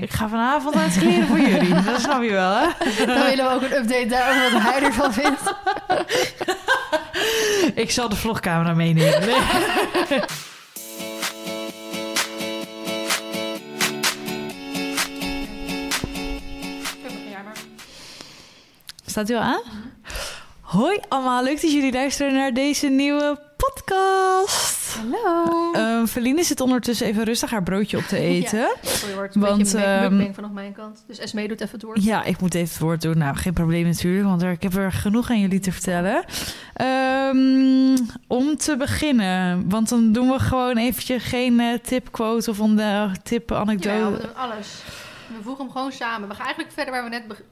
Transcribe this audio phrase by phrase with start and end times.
[0.00, 1.82] Ik ga vanavond uit kleren voor jullie.
[1.82, 2.66] Dat snap je wel, hè?
[3.06, 5.40] Dan willen we ook een update daarover wat hij ervan vindt.
[7.84, 9.20] Ik zal de vlogcamera meenemen.
[9.20, 10.20] Nee.
[19.06, 19.62] Staat u al aan?
[20.60, 24.77] Hoi allemaal, leuk dat jullie luisteren naar deze nieuwe podcast.
[24.98, 25.72] Hallo.
[26.00, 28.58] Um, Feline zit ondertussen even rustig haar broodje op te eten.
[28.58, 31.04] Ja, sorry, wordt een Want, beetje ehm, vanaf mijn kant.
[31.06, 32.02] Dus Esme doet even het woord.
[32.04, 33.18] Ja, ik moet even het woord doen.
[33.18, 36.24] Nou, geen probleem natuurlijk, want er, ik heb er genoeg aan jullie te vertellen.
[36.74, 42.78] Ehm, om te beginnen, want dan doen we gewoon eventjes geen eh, tipquote of een
[42.78, 43.88] uh, tip anekdote.
[43.96, 44.82] Ja, we doen alles.
[45.26, 46.28] We voegen hem gewoon samen.
[46.28, 47.42] We gaan eigenlijk verder waar we net beg-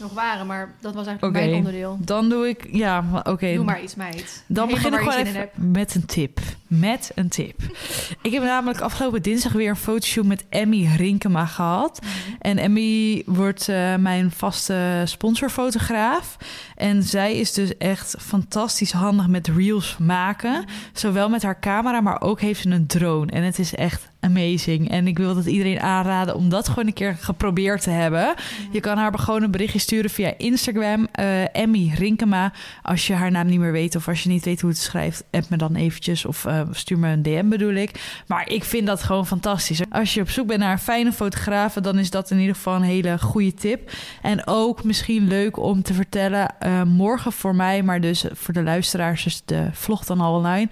[0.00, 1.46] nog waren, maar dat was eigenlijk Oké.
[1.46, 1.98] mijn onderdeel.
[2.00, 3.54] Dan doe ik, ja, oké.
[3.54, 4.44] Doe maar iets, meid.
[4.46, 6.40] Dan Helemaal begin ik gewoon even met een tip.
[6.66, 7.60] Met een tip.
[8.22, 12.00] ik heb namelijk afgelopen dinsdag weer een fotoshoot met Emmy Rinkema gehad.
[12.38, 16.36] En Emmy wordt eh, mijn vaste sponsorfotograaf.
[16.76, 20.64] En zij is dus echt fantastisch handig met reels maken.
[20.92, 23.32] Zowel met haar camera, maar ook heeft ze een drone.
[23.32, 24.90] En het is echt amazing.
[24.90, 28.34] En ik wil dat iedereen aanraden om dat gewoon een keer geprobeerd te hebben.
[28.70, 31.08] Je kan haar gewoon een berichtje sturen via Instagram.
[31.12, 32.52] eh, Emmy Rinkema.
[32.82, 35.24] Als je haar naam niet meer weet of als je niet weet hoe het schrijft,
[35.30, 38.22] app me dan eventjes of eh, stuur me een DM bedoel ik.
[38.26, 39.80] Maar ik vind dat gewoon fantastisch.
[39.90, 42.74] Als je op zoek bent naar een fijne fotograaf, dan is dat in ieder geval
[42.74, 43.90] een hele goede tip.
[44.22, 48.62] En ook misschien leuk om te vertellen, eh, morgen voor mij, maar dus voor de
[48.62, 50.68] luisteraars is de vlog dan al online.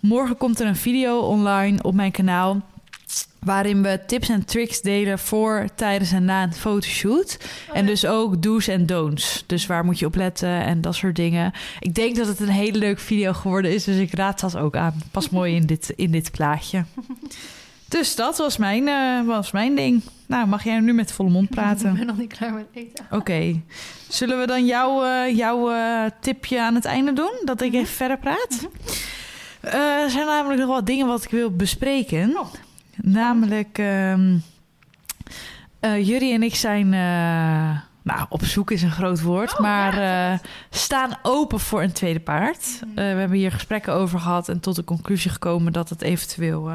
[0.00, 2.60] Morgen komt er een video online op mijn kanaal
[3.40, 7.38] waarin we tips en tricks delen voor, tijdens en na een fotoshoot.
[7.72, 9.44] En dus ook do's en don'ts.
[9.46, 11.52] Dus waar moet je op letten en dat soort dingen.
[11.80, 14.76] Ik denk dat het een hele leuke video geworden is, dus ik raad dat ook
[14.76, 15.02] aan.
[15.10, 16.84] Pas mooi in dit, in dit plaatje.
[17.88, 20.02] Dus dat was mijn, eh, was mijn ding.
[20.26, 21.94] Nou, mag jij nu met volle mond Ik praten?
[21.94, 23.06] ben nog niet klaar met eten.
[23.10, 23.60] Oké.
[24.08, 27.32] Zullen we dan jouw, eh, jouw eh, tipje aan het einde doen?
[27.44, 28.68] Dat ik even verder praat?
[29.60, 32.36] Eh, er zijn namelijk nog wat dingen wat ik wil bespreken.
[32.96, 34.36] Namelijk, ehm
[35.80, 36.94] eh, jullie en ik zijn...
[36.94, 40.38] eh, nou, op zoek is een groot woord, maar eh,
[40.70, 42.80] staan open voor een tweede paard.
[42.82, 46.70] Eh, we hebben hier gesprekken over gehad en tot de conclusie gekomen dat het eventueel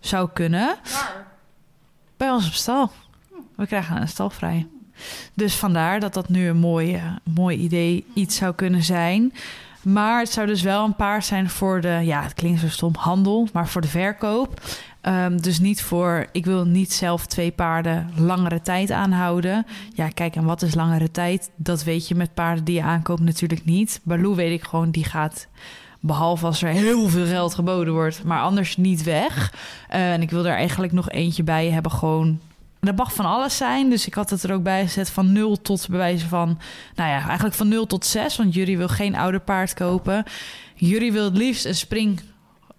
[0.00, 0.76] zou kunnen.
[0.92, 1.26] Waar?
[2.16, 2.90] Bij ons op stal.
[3.56, 4.66] We krijgen een stal vrij.
[5.34, 9.32] Dus vandaar dat dat nu een mooi, mooi idee iets zou kunnen zijn.
[9.82, 12.94] Maar het zou dus wel een paard zijn voor de, ja, het klinkt zo stom,
[12.96, 14.60] handel, maar voor de verkoop.
[15.02, 19.66] Ehm, dus niet voor, ik wil niet zelf twee paarden langere tijd aanhouden.
[19.94, 21.50] Ja, kijk, en wat is langere tijd?
[21.56, 24.00] Dat weet je met paarden die je aankoopt natuurlijk niet.
[24.02, 25.48] Baloo weet ik gewoon, die gaat
[26.04, 29.54] Behalve als er heel veel geld geboden wordt, maar anders niet weg.
[29.88, 32.40] Eh, en ik wil er eigenlijk nog eentje bij hebben, gewoon.
[32.80, 33.90] Dat mag van alles zijn.
[33.90, 36.58] Dus ik had het er ook bij gezet van 0 tot bewijzen van.
[36.94, 38.36] Nou ja, eigenlijk van 0 tot 6.
[38.36, 40.24] Want jullie wil geen ouder paard kopen.
[40.74, 42.20] Jullie wil het liefst een spring,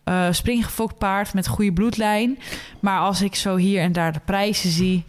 [0.03, 2.39] eh springgefokt paard met goede bloedlijn.
[2.79, 5.05] Maar als ik zo hier en daar de prijzen zie,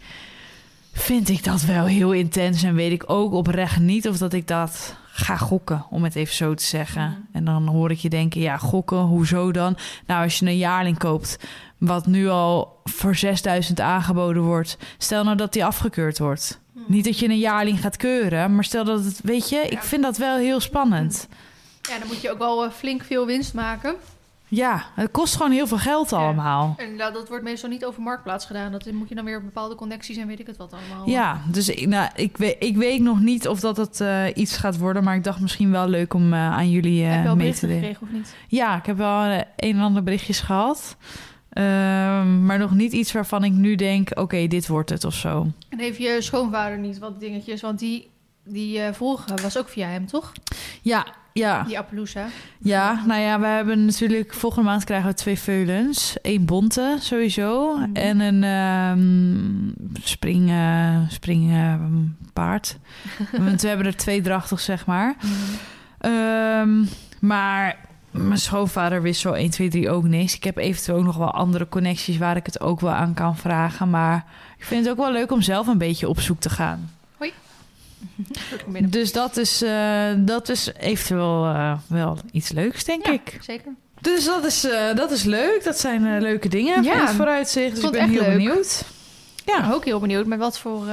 [0.93, 2.62] vind ik dat wel heel intens.
[2.62, 6.34] En weet ik ook oprecht niet of dat ik dat ga gokken, om het even
[6.34, 7.28] zo te zeggen.
[7.32, 9.77] En dan hoor ik je denken, ja, gokken, hoezo dan?
[10.06, 11.38] Nou, als je een jaarling koopt,
[11.78, 16.61] wat nu al voor 6000 aangeboden wordt, stel nou dat die afgekeurd wordt.
[16.87, 20.03] Niet dat je een jaarling gaat keuren, maar stel dat het, weet je, ik vind
[20.03, 21.28] dat wel heel spannend.
[21.82, 23.94] Ja, dan moet je ook wel eh, flink veel winst maken.
[24.49, 26.75] Ja, het kost gewoon heel veel geld allemaal.
[26.78, 28.72] En dat, dat wordt meestal niet over marktplaats gedaan.
[28.72, 31.09] Dat moet je dan weer op bepaalde connecties en weet ik het wat allemaal.
[31.09, 34.56] Ja, dus ik, nou, ik, weet, ik weet nog niet of dat het eh, iets
[34.56, 37.28] gaat worden, maar ik dacht misschien wel leuk om eh, aan jullie eh, Heb je
[37.28, 37.82] al mee te berichten delen.
[37.94, 38.34] gekregen of niet?
[38.49, 40.97] Ja, ik heb wel eh, een en ander berichtjes gehad.
[41.50, 45.47] Ehm, maar nog niet iets waarvan ik nu denk, oké, dit wordt het of zo.
[45.69, 47.61] En heeft je schoonvader niet wat dingetjes?
[47.61, 48.11] Want die,
[48.44, 50.32] die eh vorige was ook via hem, toch?
[50.82, 52.27] Ja, ja, Die Appaloosa.
[52.59, 53.03] ja.
[53.06, 56.17] Nou ja, we hebben natuurlijk volgende maand krijgen we twee veulens.
[56.22, 57.95] Eén bonte sowieso Mhm.
[57.97, 61.75] en een ehm spring, eh, spring eh,
[62.32, 62.79] paard.
[63.47, 65.14] Want we hebben er twee drachtig, zeg maar.
[65.99, 66.85] Ehm,
[67.20, 67.76] maar
[68.11, 70.35] mijn schoonvader wist zo 1, 2, 3 ook niks.
[70.37, 73.37] Ik heb eventueel ook nog wel andere connecties waar ik het ook wel aan kan
[73.37, 73.91] vragen.
[73.91, 74.25] Maar
[74.59, 76.91] ik vind het ook wel leuk om zelf een beetje op zoek te gaan.
[78.85, 83.39] Dus dat is, eh, dat is eventueel eh, wel iets leuks, denk Ja, ik.
[83.41, 83.73] zeker.
[84.01, 85.65] Dus dat is, eh, dat is leuk.
[85.65, 87.75] Dat zijn leuke dingen Ja, voor het vooruitzicht.
[87.75, 88.31] Dus ik ben heel leuk.
[88.37, 88.85] benieuwd.
[89.45, 89.71] Ja.
[89.73, 90.87] Ook heel benieuwd met wat voor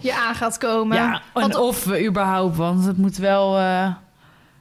[0.00, 0.96] je aan gaat komen.
[0.96, 3.56] Ja, Want- of we überhaupt, want het moet wel,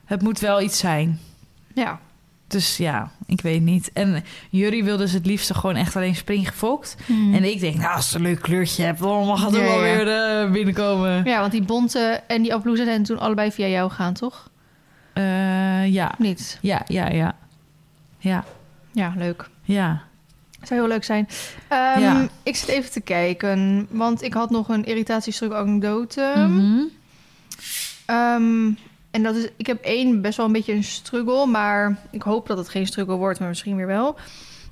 [0.06, 1.20] het moet wel iets zijn.
[1.74, 2.00] ja.
[2.52, 3.90] Dus ja, ik weet niet.
[3.94, 6.96] En Jury wil dus het liefste gewoon echt alleen springgefokt.
[7.06, 7.34] Hmm.
[7.34, 9.86] En ik denk, nou, als je een leuk kleurtje hebt, dan mag het er wel
[9.86, 9.96] ja.
[9.96, 11.24] weer eh, binnenkomen.
[11.24, 14.50] Ja, want die bonte en die Appaloosa zijn toen allebei via jou gegaan, toch?
[15.14, 16.58] Eh, ja, niet?
[16.62, 17.36] ja, ja, ja.
[18.18, 18.44] Ja,
[18.92, 19.50] Ja, leuk.
[19.64, 20.02] ja.
[20.62, 21.28] Zou heel leuk zijn.
[21.68, 22.28] Ehm, Ja.
[22.44, 26.22] Ik zit even te kijken, want ik had nog een irritatiestruk anekdote.
[28.06, 28.72] Ehm,
[29.12, 32.48] en dat is, ik heb één best wel een beetje een struggle, maar ik hoop
[32.48, 34.16] dat het geen struggle wordt, maar misschien weer wel.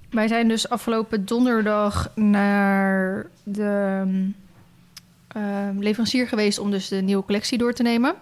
[0.10, 4.04] Wij zijn dus afgelopen donderdag naar de
[5.28, 8.16] ehm, leverancier geweest om dus de nieuwe collectie door te nemen.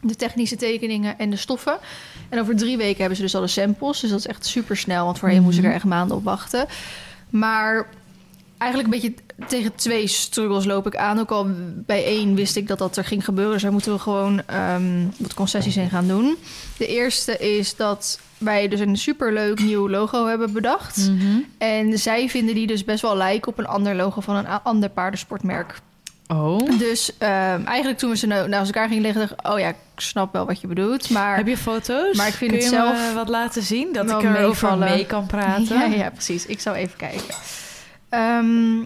[0.00, 1.78] De technische tekeningen en de stoffen.
[2.28, 4.00] En over drie weken hebben ze dus al de samples.
[4.00, 6.66] Dus dat is echt super snel, want voorheen moest ik er echt maanden op wachten.
[7.30, 7.86] Maar
[8.58, 9.14] eigenlijk een beetje
[9.48, 11.18] tegen twee struggles loop ik aan.
[11.18, 13.52] Ook al bij één wist ik dat dat er ging gebeuren.
[13.52, 16.36] Dus daar moeten we gewoon ehm, wat concessies in gaan doen.
[16.76, 20.96] De eerste is dat wij dus een superleuk nieuw logo hebben bedacht.
[20.96, 21.38] Mhm.
[21.58, 24.88] En zij vinden die dus best wel lijken op een ander logo van een ander
[24.88, 25.80] paardensportmerk.
[26.28, 26.78] Oh.
[26.78, 29.68] Dus ehm, eigenlijk toen we ze nou naast elkaar gingen liggen, dacht ik, oh ja,
[29.68, 31.10] ik snap wel wat je bedoelt.
[31.10, 32.16] Maar Heb je foto's?
[32.16, 33.92] Maar ik vind Kun het zelf wat laten zien?
[33.92, 35.78] Dat ik erover mee kan praten?
[35.78, 36.46] Ja, ja, precies.
[36.46, 37.34] Ik zal even kijken.
[38.08, 38.78] Ehm,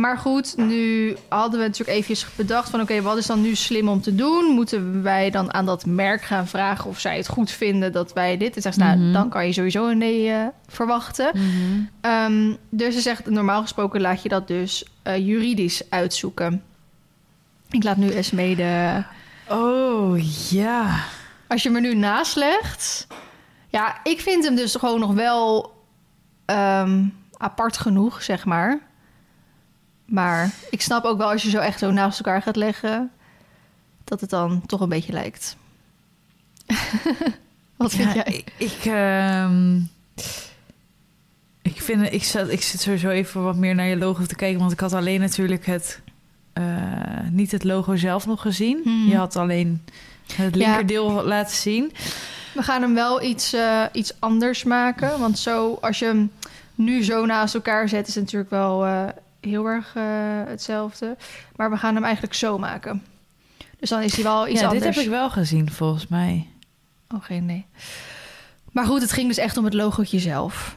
[0.00, 2.80] maar goed, nu hadden we natuurlijk eventjes bedacht van...
[2.80, 4.44] oké, wat is dan nu slim om te doen?
[4.44, 8.36] Moeten wij dan aan dat merk gaan vragen of zij het goed vinden dat wij
[8.36, 8.56] dit...
[8.56, 8.98] En zegt ze, Mhm.
[8.98, 11.30] nou, dan kan je sowieso een nee eh, verwachten.
[11.34, 11.80] Mhm.
[12.00, 16.62] Ehm, dus ze zegt, normaal gesproken laat je dat dus eh, juridisch uitzoeken.
[17.70, 19.02] Ik laat nu Esme de...
[19.48, 20.18] Oh,
[20.50, 20.98] ja.
[21.48, 23.06] Als je me nu naslegt...
[23.68, 25.74] Ja, ik vind hem dus gewoon nog wel
[26.44, 27.04] ehm,
[27.36, 28.78] apart genoeg, zeg maar.
[30.06, 33.10] Maar ik snap ook wel als je zo echt zo naast elkaar gaat leggen...
[34.04, 35.56] dat het dan toch een beetje lijkt.
[37.76, 38.24] Wat vind Ja, jij?
[38.36, 39.76] Ik, ik, ehm,
[41.62, 44.58] ik, vind, ik, zat, ik zit sowieso even wat meer naar je logo te kijken.
[44.60, 46.00] Want ik had alleen natuurlijk het,
[46.52, 46.64] eh,
[47.30, 48.80] niet het logo zelf nog gezien.
[48.84, 49.08] Hmm.
[49.08, 49.82] Je had alleen
[50.34, 50.66] het Ja.
[50.66, 51.92] linkerdeel laten zien.
[52.54, 55.18] We gaan hem wel iets, eh, iets anders maken.
[55.18, 56.30] Want zo, als je hem
[56.74, 58.08] nu zo naast elkaar zet...
[58.08, 59.04] is het natuurlijk wel eh,
[59.46, 60.02] heel erg eh,
[60.46, 61.16] hetzelfde.
[61.56, 63.02] Maar we gaan hem eigenlijk zo maken.
[63.78, 64.84] Dus dan is hij wel iets ja, anders.
[64.84, 66.46] dit heb ik wel gezien volgens mij.
[67.14, 67.66] Oh, geen nee.
[68.72, 70.76] Maar goed, het ging dus echt om het logootje zelf.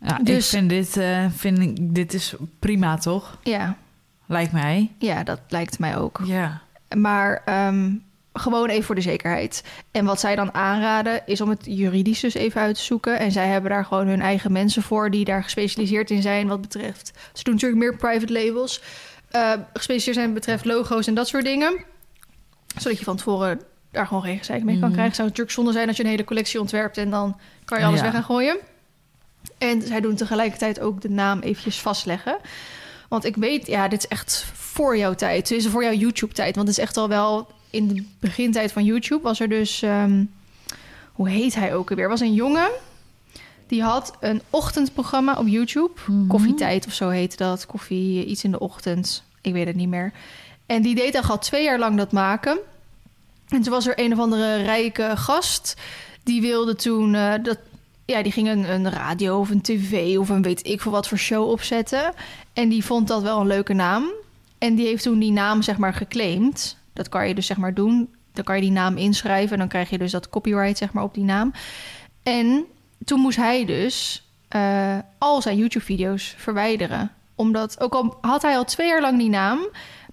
[0.00, 3.38] Ja, Dus- Ik vind dit, eh, vind ik, dit is prima, toch?
[3.42, 3.76] Ja,
[4.26, 4.90] Lijkt mij.
[4.98, 6.20] ja dat lijkt mij ook.
[6.24, 6.60] Ja.
[6.96, 7.90] Maar ehm,
[8.32, 9.62] gewoon even voor de zekerheid.
[9.90, 13.18] En wat zij dan aanraden is om het juridisch dus even uit te zoeken.
[13.18, 16.60] En zij hebben daar gewoon hun eigen mensen voor die daar gespecialiseerd in zijn wat
[16.60, 17.12] betreft.
[17.32, 18.82] Ze doen natuurlijk meer private labels.
[19.30, 21.84] eh, gespecialiseerd zijn wat betreft logo's en dat soort dingen.
[22.76, 24.92] Zodat je van tevoren daar gewoon geen gezeik mee kan Mhm.
[24.92, 25.14] krijgen.
[25.14, 27.98] Zou natuurlijk zonde zijn als je een hele collectie ontwerpt en dan kan je alles
[27.98, 28.04] Ja.
[28.04, 28.56] weg gaan gooien.
[29.58, 32.38] En zij doen tegelijkertijd ook de naam eventjes vastleggen.
[33.08, 35.48] Want ik weet, ja, dit is echt voor jouw tijd.
[35.48, 36.54] Het is voor jouw YouTube-tijd.
[36.56, 39.82] Want het is echt al wel in de begintijd van YouTube was er dus...
[39.82, 40.24] ehm,
[41.12, 42.04] hoe heet hij ook alweer?
[42.04, 42.70] Er was een jongen
[43.72, 45.90] die had een ochtendprogramma op YouTube.
[46.06, 46.26] Mhm.
[46.26, 47.66] Koffietijd of zo heette dat.
[47.66, 49.24] Koffie, iets in de ochtend.
[49.40, 50.12] Ik weet het niet meer.
[50.66, 52.58] En die deed al twee jaar lang dat maken.
[53.48, 55.76] En toen was er een of andere rijke gast.
[56.22, 57.14] Die wilde toen...
[57.14, 57.58] eh, dat,
[58.04, 61.08] ja, die ging een, een radio of een tv of een weet ik veel wat
[61.08, 62.12] voor show opzetten.
[62.52, 64.04] En die vond dat wel een leuke naam.
[64.58, 66.76] En die heeft toen die naam zeg maar geclaimd.
[66.92, 68.14] Dat kan je dus zeg maar doen.
[68.32, 71.04] Dan kan je die naam inschrijven en dan krijg je dus dat copyright zeg maar
[71.04, 71.52] op die naam.
[72.22, 72.64] En
[73.04, 77.12] toen moest hij dus eh, al zijn YouTube-video's verwijderen.
[77.34, 79.58] Omdat, ook al had hij al twee jaar lang die naam...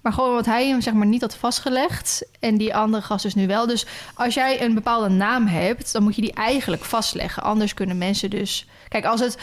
[0.02, 2.26] maar gewoon wat hij hem zeg maar niet had vastgelegd...
[2.40, 3.66] en die andere gast dus nu wel.
[3.66, 5.92] Dus als jij een bepaalde naam hebt...
[5.92, 7.42] dan moet je die eigenlijk vastleggen.
[7.42, 8.68] Anders kunnen mensen dus...
[8.88, 9.38] Kijk, als het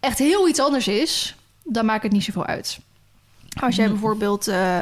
[0.00, 1.34] echt heel iets anders is...
[1.62, 2.78] dan maakt het niet zoveel uit.
[3.60, 3.94] Als jij Hmm.
[3.94, 4.48] bijvoorbeeld...
[4.48, 4.80] eh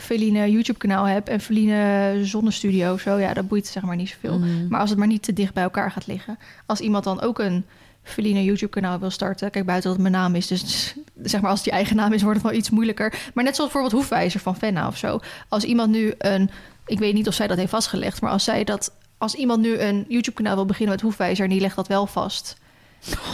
[0.00, 3.18] Feline YouTube-kanaal hebt en Feline Zonnestudio of zo...
[3.18, 4.38] ja, dat boeit zeg maar niet zoveel.
[4.38, 4.68] Mhm.
[4.68, 6.38] Maar als het maar niet te dicht bij elkaar gaat liggen.
[6.66, 7.64] Als iemand dan ook een
[8.02, 9.50] Feline YouTube-kanaal wil starten...
[9.50, 10.46] Kijk, buiten dat het mijn naam is.
[10.46, 13.30] Dus zeg maar als het je eigen naam is, wordt het wel iets moeilijker.
[13.34, 15.20] Maar net zoals bijvoorbeeld Hoefwijzer van Fenna of zo.
[15.48, 16.50] Als iemand nu een...
[16.86, 18.20] Ik weet niet of zij dat heeft vastgelegd...
[18.20, 18.92] maar als zij dat...
[19.18, 21.44] Als iemand nu een YouTube-kanaal wil beginnen met Hoefwijzer...
[21.44, 22.56] en die legt dat wel vast...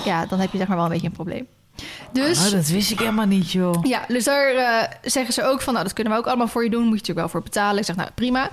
[0.05, 1.47] ja, dan heb je zeg maar wel een beetje een probleem.
[2.13, 2.47] Dus...
[2.47, 3.75] Oh, dat wist ik helemaal niet, joh.
[3.83, 6.65] Ja, dus daar eh, zeggen ze ook van, nou, dat kunnen we ook allemaal voor
[6.65, 6.81] je doen.
[6.81, 7.79] Moet je natuurlijk wel voor betalen.
[7.79, 8.51] Ik zeg, nou, prima.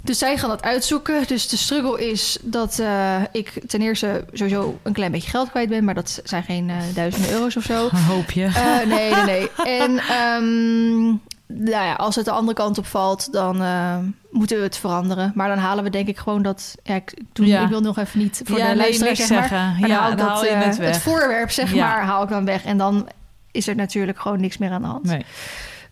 [0.00, 1.26] Dus zij gaan dat uitzoeken.
[1.26, 5.68] Dus de struggle is dat eh, ik ten eerste sowieso een klein beetje geld kwijt
[5.68, 5.84] ben.
[5.84, 7.88] Maar dat zijn geen eh, duizenden euro's of zo.
[7.90, 8.48] Een hoopje.
[8.86, 9.50] Nee, nee, nee.
[9.80, 11.16] En ehm,
[11.48, 13.96] nou ja, als het de andere kant op valt, dan eh,
[14.30, 15.32] moeten we het veranderen.
[15.34, 16.74] Maar dan halen we denk ik gewoon dat...
[16.82, 17.62] Ja, ik, toen, Ja.
[17.62, 19.48] ik wil nog even niet voor Ja, de luisteraar niks zeg maar.
[19.48, 19.80] zeggen.
[19.80, 21.02] Maar Ja, dan dat, haal je eh, het weg.
[21.02, 21.86] voorwerp, zeg Ja.
[21.88, 22.64] maar, haal ik dan weg.
[22.64, 23.08] En dan
[23.50, 25.04] is er natuurlijk gewoon niks meer aan de hand.
[25.04, 25.24] Nee.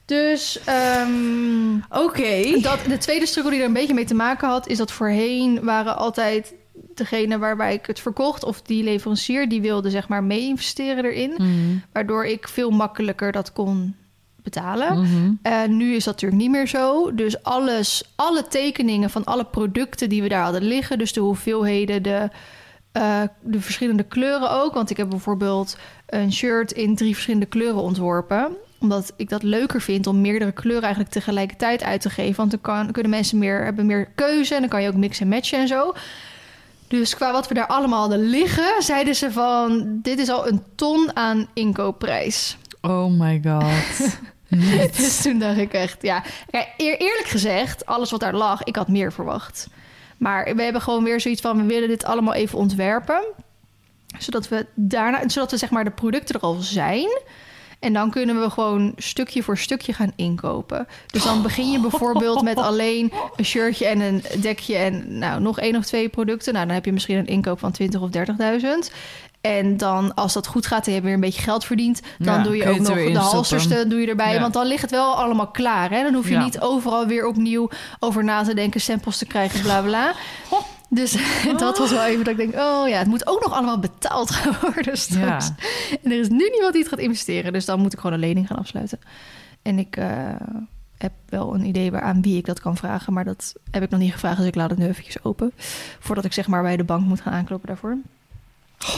[0.05, 2.61] Dus ehm, Oké.
[2.61, 4.67] dat, de tweede struggle die er een beetje mee te maken had...
[4.69, 6.55] is dat voorheen waren altijd
[6.95, 8.45] degene waarbij ik het verkocht...
[8.45, 11.35] of die leverancier, die wilde zeg maar mee investeren erin.
[11.37, 11.77] Mhm.
[11.93, 13.95] Waardoor ik veel makkelijker dat kon
[14.53, 15.39] betalen.
[15.43, 17.15] Eh, nu is dat natuurlijk niet meer zo.
[17.15, 20.99] Dus alles, alle tekeningen van alle producten die we daar hadden liggen...
[20.99, 22.29] dus de hoeveelheden, de,
[22.93, 24.75] eh, de verschillende kleuren ook.
[24.75, 25.77] Want ik heb bijvoorbeeld
[26.07, 30.83] een shirt in drie verschillende kleuren ontworpen omdat ik dat leuker vind om meerdere kleuren
[30.83, 32.37] eigenlijk tegelijkertijd uit te geven.
[32.37, 35.23] Want dan kan, kunnen mensen meer, hebben meer keuze en dan kan je ook mixen
[35.23, 35.95] en matchen en zo.
[36.89, 39.99] Dus qua wat we daar allemaal hadden liggen, zeiden ze van...
[40.03, 42.57] dit is al een ton aan inkoopprijs.
[42.81, 44.19] Oh my god.
[44.97, 46.23] Dus toen dacht ik echt, ja...
[46.51, 49.69] Kijk, eer- eerlijk gezegd, alles wat daar lag, ik had meer verwacht.
[50.19, 51.57] Maar we hebben gewoon weer zoiets van...
[51.57, 53.23] we willen dit allemaal even ontwerpen.
[54.19, 55.29] Zodat we daarna...
[55.29, 57.09] zodat we zeg maar de producten er al zijn...
[57.79, 60.87] En dan kunnen we gewoon stukje voor stukje gaan inkopen.
[61.07, 65.59] Dus dan begin je bijvoorbeeld met alleen een shirtje en een dekje en nou, nog
[65.59, 66.53] één of twee producten.
[66.53, 68.95] Nou, dan heb je misschien een inkoop van 20 of 30.000.
[69.47, 72.35] En dan, als dat goed gaat en je hebt weer een beetje geld verdiend, dan
[72.35, 74.35] Ja, doe je ook nog de in halsterste doe je erbij.
[74.35, 74.41] Ja.
[74.41, 75.91] Want dan ligt het wel allemaal klaar.
[75.91, 76.03] Hè?
[76.03, 76.45] Dan hoef je Ja.
[76.45, 80.13] niet overal weer opnieuw over na te denken, samples te krijgen, bla bla.
[80.89, 81.17] Dus
[81.57, 84.31] dat was wel even dat ik denk, oh ja, het moet ook nog allemaal betaald
[84.31, 85.51] gaan worden straks.
[86.03, 87.53] En er is nu niemand die het gaat investeren.
[87.53, 88.99] Dus dan moet ik gewoon een lening gaan afsluiten.
[89.63, 90.09] En ik eh,
[90.99, 93.13] heb wel een idee waar, aan wie ik dat kan vragen.
[93.13, 94.37] Maar dat heb ik nog niet gevraagd.
[94.37, 95.53] Dus ik laat het nu eventjes open.
[95.99, 97.97] Voordat ik zeg maar bij de bank moet gaan aankloppen daarvoor.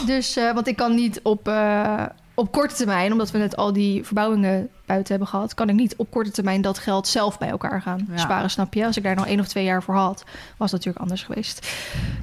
[0.07, 2.03] Dus, eh, want ik kan niet op, eh,
[2.35, 3.13] op korte termijn...
[3.13, 5.55] omdat we net al die verbouwingen buiten hebben gehad...
[5.55, 8.17] kan ik niet op korte termijn dat geld zelf bij elkaar gaan Ja.
[8.19, 8.87] sparen, snap je?
[8.87, 10.25] Als ik daar nog één of twee jaar voor had,
[10.57, 11.67] was dat natuurlijk anders geweest.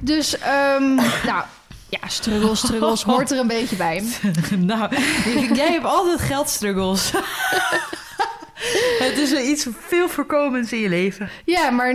[0.00, 0.94] Dus, ehm,
[1.30, 1.42] nou...
[1.88, 4.04] Ja, struggles, struggles, hoort er een beetje bij.
[4.58, 4.96] nou,
[5.54, 7.12] jij hebt altijd geldstruggles.
[9.06, 11.28] Het is iets veel voorkomends in je leven.
[11.44, 11.94] Ja, maar,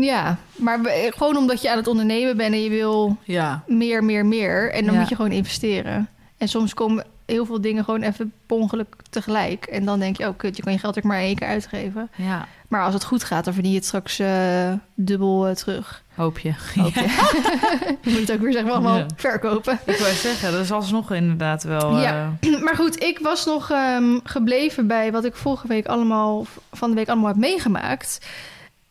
[0.00, 0.38] ja.
[0.56, 3.62] maar we- gewoon omdat je aan het ondernemen bent en je wil Ja.
[3.66, 4.70] meer, meer, meer.
[4.72, 5.00] En dan Ja.
[5.00, 6.08] moet je gewoon investeren.
[6.38, 9.64] En soms komen heel veel dingen gewoon even ongeluk tegelijk.
[9.66, 12.10] En dan denk je, oh kut, je kan je geld ook maar één keer uitgeven.
[12.16, 16.02] Ja, Maar als het goed gaat, dan verdien je het straks eh, dubbel eh, terug.
[16.18, 16.52] Hoop je.
[16.74, 17.00] Hoop je.
[18.02, 19.06] je moet het ook weer zeg maar allemaal Ja.
[19.16, 19.78] verkopen.
[19.84, 21.98] Ik wou zeggen, dat is alsnog inderdaad wel...
[22.00, 22.32] Ja.
[22.40, 26.90] eh, Maar goed, ik was nog ehm, gebleven bij wat ik vorige week allemaal van
[26.90, 28.26] de week allemaal heb meegemaakt.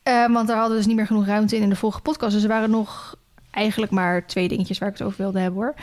[0.03, 2.33] Eh, want daar hadden we dus niet meer genoeg ruimte in in de vorige podcast.
[2.33, 3.15] Dus er waren nog
[3.51, 5.73] eigenlijk maar twee dingetjes waar ik het over wilde hebben hoor.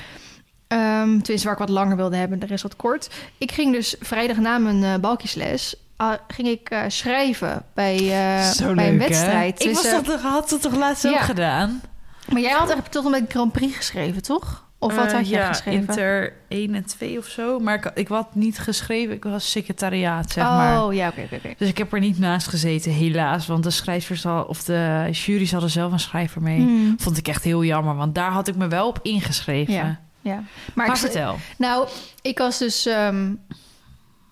[0.67, 3.11] Ehm tenminste, waar ik wat langer wilde hebben, de rest wat kort.
[3.39, 5.77] Ik ging dus vrijdag na mijn eh, balkjesles...
[5.97, 8.97] ah, ging ik eh, schrijven bij, eh, bij leuk, een hè?
[8.97, 9.61] wedstrijd.
[9.61, 11.11] Ik Dus, was eh, dat, had dat toch laatst ja.
[11.11, 11.81] ook gedaan?
[12.29, 14.65] Maar jij had eigenlijk tot en met Grand Prix geschreven, toch?
[14.79, 15.81] Of wat had jij ja, geschreven?
[15.81, 17.59] Inter 1 en 2 of zo.
[17.59, 20.85] Maar ik, ik had niet geschreven, ik was secretariaat, zeg maar.
[20.85, 21.55] Oh, ja, oké, oké, oké.
[21.59, 23.47] Dus ik heb er niet naast gezeten, helaas.
[23.47, 26.59] Want de schrijvers al, of de jury's hadden zelf een schrijver mee.
[26.59, 29.75] Hmm, Vond ik echt heel jammer, want daar had ik me wel op ingeschreven.
[29.75, 30.01] Ja.
[30.21, 30.43] ja.
[30.75, 31.37] Maar, ik, vertel.
[31.59, 31.89] Nou,
[32.23, 33.33] ik was dus ehm,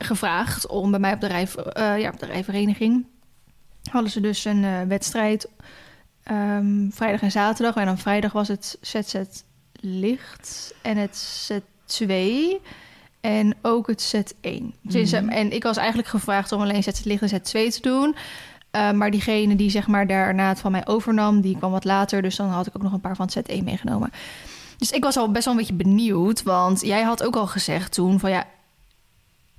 [0.05, 3.07] gevraagd om bij mij op de, rij, eh, ja, op de rijvereniging...
[3.91, 5.49] hadden ze dus een eh, wedstrijd
[6.23, 7.75] ehm, vrijdag en zaterdag.
[7.75, 9.15] En dan vrijdag was het ZZ
[9.81, 12.13] Licht en het Z2
[13.21, 14.63] en ook het Z1.
[14.81, 18.17] Dus, eh, En ik was eigenlijk gevraagd om alleen ZZ Licht en Z2 te doen...
[18.73, 22.23] Eh, maar diegene die zeg maar daarna het van mij overnam, die kwam wat later.
[22.23, 24.11] Dus dan had ik ook nog een paar van het Z1 meegenomen.
[24.79, 26.43] Dus ik was al best wel een beetje benieuwd.
[26.43, 28.47] Want jij had ook al gezegd toen van ja,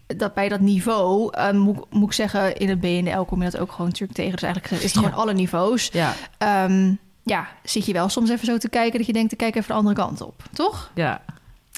[0.07, 3.61] dat bij dat niveau, eh, moet, moet ik zeggen, in het BNL kom je dat
[3.61, 4.31] ook gewoon natuurlijk tegen.
[4.31, 4.99] Dus eigenlijk is het Ja.
[5.09, 5.89] gewoon alle niveaus.
[5.91, 6.93] Ja, Ehm,
[7.23, 9.67] ja, zit je wel soms even zo te kijken dat je denkt, ik kijk even
[9.67, 10.91] de andere kant op, toch?
[10.95, 11.21] ja.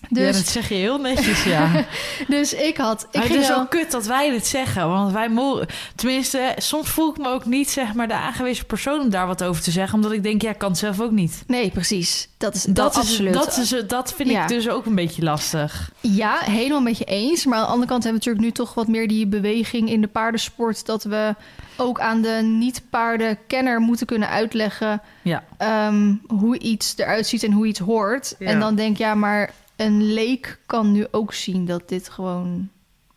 [0.10, 1.86] Dus, ja, dat zeg je heel netjes, ja.
[2.28, 4.90] dus ik had, ik maar het is wel- kut dat wij dit zeggen.
[4.90, 5.68] Want wij mogen...
[5.96, 9.44] Tenminste, soms voel ik me ook niet, zeg maar, de aangewezen persoon om daar wat
[9.44, 9.96] over te zeggen.
[9.96, 11.44] Omdat ik denk, ja, ik kan het zelf ook niet.
[11.48, 12.30] Nee, precies.
[12.38, 13.34] Dat is dat, Dat, is, absoluut.
[13.34, 14.42] dat, is, dat vind Ja.
[14.42, 15.92] ik dus ook een beetje lastig.
[16.02, 17.46] Ja, helemaal met je eens.
[17.46, 20.02] Maar aan de andere kant hebben we natuurlijk nu toch wat meer die beweging in
[20.02, 20.86] de paardensport.
[20.86, 21.36] Dat we
[21.78, 25.44] ook aan de niet-paardenkenner moeten kunnen uitleggen Ja.
[25.58, 28.36] ehm, hoe iets eruit ziet en hoe iets hoort.
[28.40, 28.48] Ja.
[28.48, 32.70] En dan denk ja, maar een leek kan nu ook zien dat dit gewoon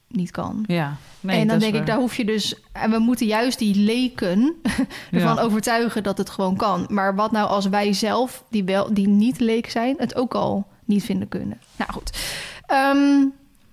[0.09, 0.65] niet kan.
[0.67, 0.97] Ja.
[1.21, 2.55] Nee, en dan denk ik, daar hoef je dus...
[2.73, 4.55] En we moeten juist die leken
[5.11, 5.41] ervan Ja.
[5.41, 6.87] overtuigen dat het gewoon kan.
[6.91, 9.95] Maar wat nou als wij zelf, die, wel, die niet leek zijn...
[9.99, 11.61] het ook al niet vinden kunnen?
[11.77, 12.19] Nou goed.
[12.67, 13.25] Ehm,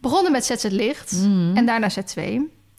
[0.01, 1.58] begonnen met ZZ Licht Mhm.
[1.58, 2.22] en daarna Z2.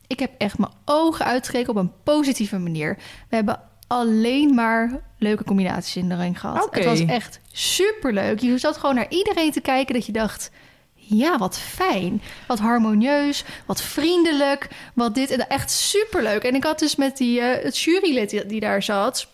[0.07, 2.97] Ik heb echt mijn ogen uitgekeken op een positieve manier.
[3.29, 6.69] We hebben alleen maar leuke combinaties in de ring gehad.
[6.71, 8.41] Het was echt superleuk.
[8.41, 10.51] Je zat gewoon naar iedereen te kijken dat je dacht...
[10.95, 12.23] Ja, wat fijn.
[12.47, 16.43] Wat harmonieus, wat vriendelijk, wat dit en echt superleuk.
[16.43, 19.29] En ik had dus met die, eh, het jurylid die, die daar zat...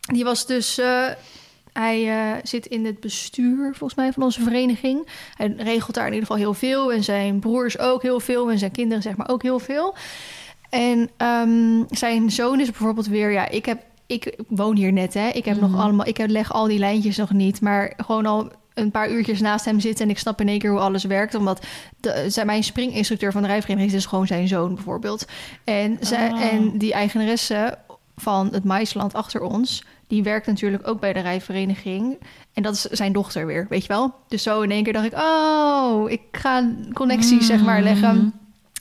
[0.00, 0.78] Die was dus...
[0.78, 1.06] eh,
[1.72, 5.08] hij eh, zit in het bestuur, volgens mij, van onze vereniging.
[5.36, 6.92] Hij regelt daar in ieder geval heel veel.
[6.92, 8.50] En zijn broers ook heel veel.
[8.50, 9.94] En zijn kinderen, zeg maar, ook heel veel.
[10.70, 13.32] En ehm, zijn zoon is bijvoorbeeld weer...
[13.32, 15.28] Ja, ik, heb, ik woon hier net, hè.
[15.28, 15.70] Ik heb Mhm.
[15.70, 16.06] nog allemaal...
[16.06, 17.60] Ik leg al die lijntjes nog niet.
[17.60, 20.04] Maar gewoon al een paar uurtjes naast hem zitten...
[20.04, 21.34] en ik snap in één keer hoe alles werkt.
[21.34, 21.66] Omdat
[22.00, 23.92] de, zijn, mijn springinstructeur van de rijvereniging...
[23.92, 25.24] is dus gewoon zijn zoon, bijvoorbeeld.
[25.64, 26.40] En, zij, Ah.
[26.52, 27.78] en die eigenaresse
[28.16, 29.84] van het maisland achter ons...
[30.06, 32.18] die werkt natuurlijk ook bij de rijvereniging...
[32.52, 34.14] En dat is zijn dochter weer, weet je wel?
[34.28, 38.34] Dus zo in één keer dacht ik, oh, ik ga een connectie, zeg maar, leggen.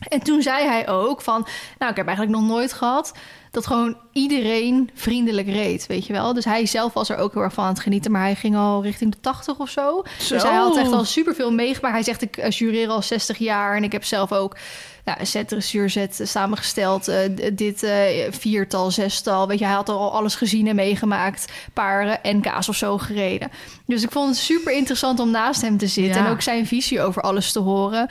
[0.09, 1.47] En toen zei hij ook van,
[1.79, 3.13] nou, ik heb eigenlijk nog nooit gehad
[3.53, 6.33] dat gewoon iedereen vriendelijk reed, weet je wel?
[6.33, 8.55] Dus hij zelf was er ook heel erg van aan het genieten, maar hij ging
[8.55, 10.03] al richting de 80 of zo.
[10.19, 10.33] Zo.
[10.33, 11.93] Dus hij had echt al superveel meegemaakt.
[11.93, 14.57] Hij zegt, ik eh, jureer al 60 jaar en ik heb zelf ook
[15.05, 17.07] nou, een set, dressuurzet samengesteld.
[17.07, 17.17] eh,
[17.53, 17.98] dit eh,
[18.29, 21.51] viertal, zestal, weet je, hij had al alles gezien en meegemaakt.
[21.74, 23.51] Paren, NK's of zo gereden.
[23.86, 26.25] Dus ik vond het super interessant om naast hem te zitten Ja.
[26.25, 28.07] en ook zijn visie over alles te horen.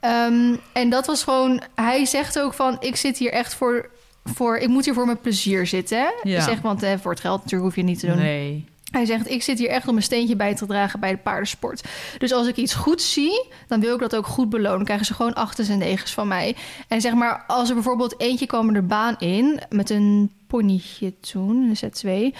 [0.00, 3.88] Ehm, en dat was gewoon, hij zegt ook van, ik zit hier echt voor,
[4.34, 6.12] voor ik moet hier voor mijn plezier zitten.
[6.22, 6.40] Ja.
[6.40, 8.16] Zeg, want eh, voor het geld natuurlijk hoef je niet te doen.
[8.16, 8.64] Nee.
[8.90, 11.88] Hij zegt, ik zit hier echt om een steentje bij te dragen bij de paardensport.
[12.18, 14.76] Dus als ik iets goed zie, dan wil ik dat ook goed belonen.
[14.76, 16.56] Dan krijgen ze gewoon achters en negens van mij.
[16.88, 19.60] En zeg maar, als er bijvoorbeeld eentje kwam er de baan in...
[19.70, 22.36] met een ponytje toen, een Z2.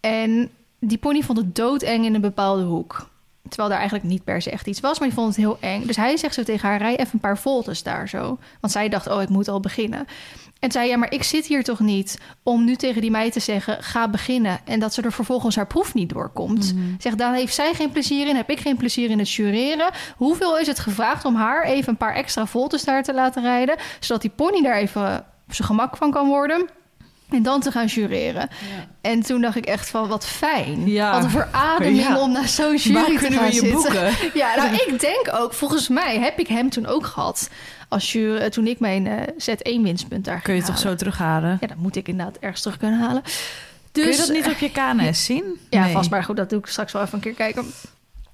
[0.00, 3.08] En die pony vond het doodeng in een bepaalde hoek.
[3.48, 5.86] Terwijl daar eigenlijk niet per se echt iets was, maar die vond het heel eng.
[5.86, 8.38] Dus hij zegt zo tegen haar, rij even een paar voltes daar zo.
[8.60, 10.06] Want zij dacht, oh, ik moet al beginnen.
[10.60, 13.40] En zei, ja, maar ik zit hier toch niet om nu tegen die meid te
[13.40, 13.82] zeggen...
[13.82, 14.58] ga beginnen.
[14.64, 16.74] En dat ze er vervolgens haar proef niet doorkomt.
[16.98, 19.90] Zegt, dan heeft zij geen plezier in, heb ik geen plezier in het jureren.
[20.16, 23.76] Hoeveel is het gevraagd om haar even een paar extra voltes daar te laten rijden...
[24.00, 26.68] zodat die pony daar even op zijn gemak van kan worden...
[27.30, 28.48] En dan te gaan jureren.
[29.00, 30.88] En toen dacht ik echt van, wat fijn.
[30.88, 31.12] Ja.
[31.12, 32.20] Wat een verademing Ja.
[32.20, 33.72] om naar zo'n jury Waar te kunnen gaan we je zitten.
[33.72, 34.10] boeken?
[34.40, 37.50] Ja, nou, ik denk ook, volgens mij heb ik hem toen ook gehad.
[37.88, 41.58] Als jury, eh, toen ik mijn eh, Z1-winstpunt daar Kun je ging toch zo terughalen?
[41.60, 43.22] Ja, dat moet ik inderdaad ergens terug kunnen halen.
[43.92, 45.44] Dus, Kun je dat niet op je KNS zien?
[45.70, 45.92] Ja, Nee.
[45.92, 46.36] vast maar goed.
[46.36, 47.66] Dat doe ik straks wel even een keer kijken.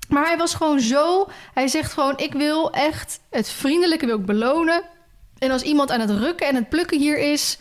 [0.09, 1.29] Maar hij was gewoon zo...
[1.55, 4.83] Hij zegt gewoon, ik wil echt het vriendelijke wil ik belonen.
[5.39, 7.59] En als iemand aan het rukken en het plukken hier is...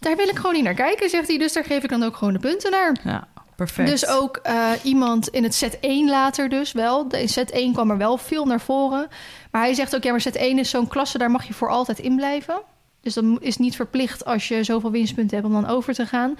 [0.00, 1.38] Daar wil ik gewoon niet naar kijken, zegt hij.
[1.38, 2.96] Dus daar geef ik dan ook gewoon de punten naar.
[3.04, 3.88] Ja, perfect.
[3.88, 7.08] Dus ook eh, iemand in het set 1 later dus wel.
[7.08, 9.08] De- In set 1 kwam er wel veel naar voren.
[9.50, 11.18] Maar hij zegt ook, ja, maar set 1 is zo'n klasse...
[11.18, 12.60] daar mag je voor altijd in blijven.
[13.00, 15.48] Dus dat is niet verplicht als je zoveel winstpunten hebt...
[15.48, 16.34] om dan over te gaan.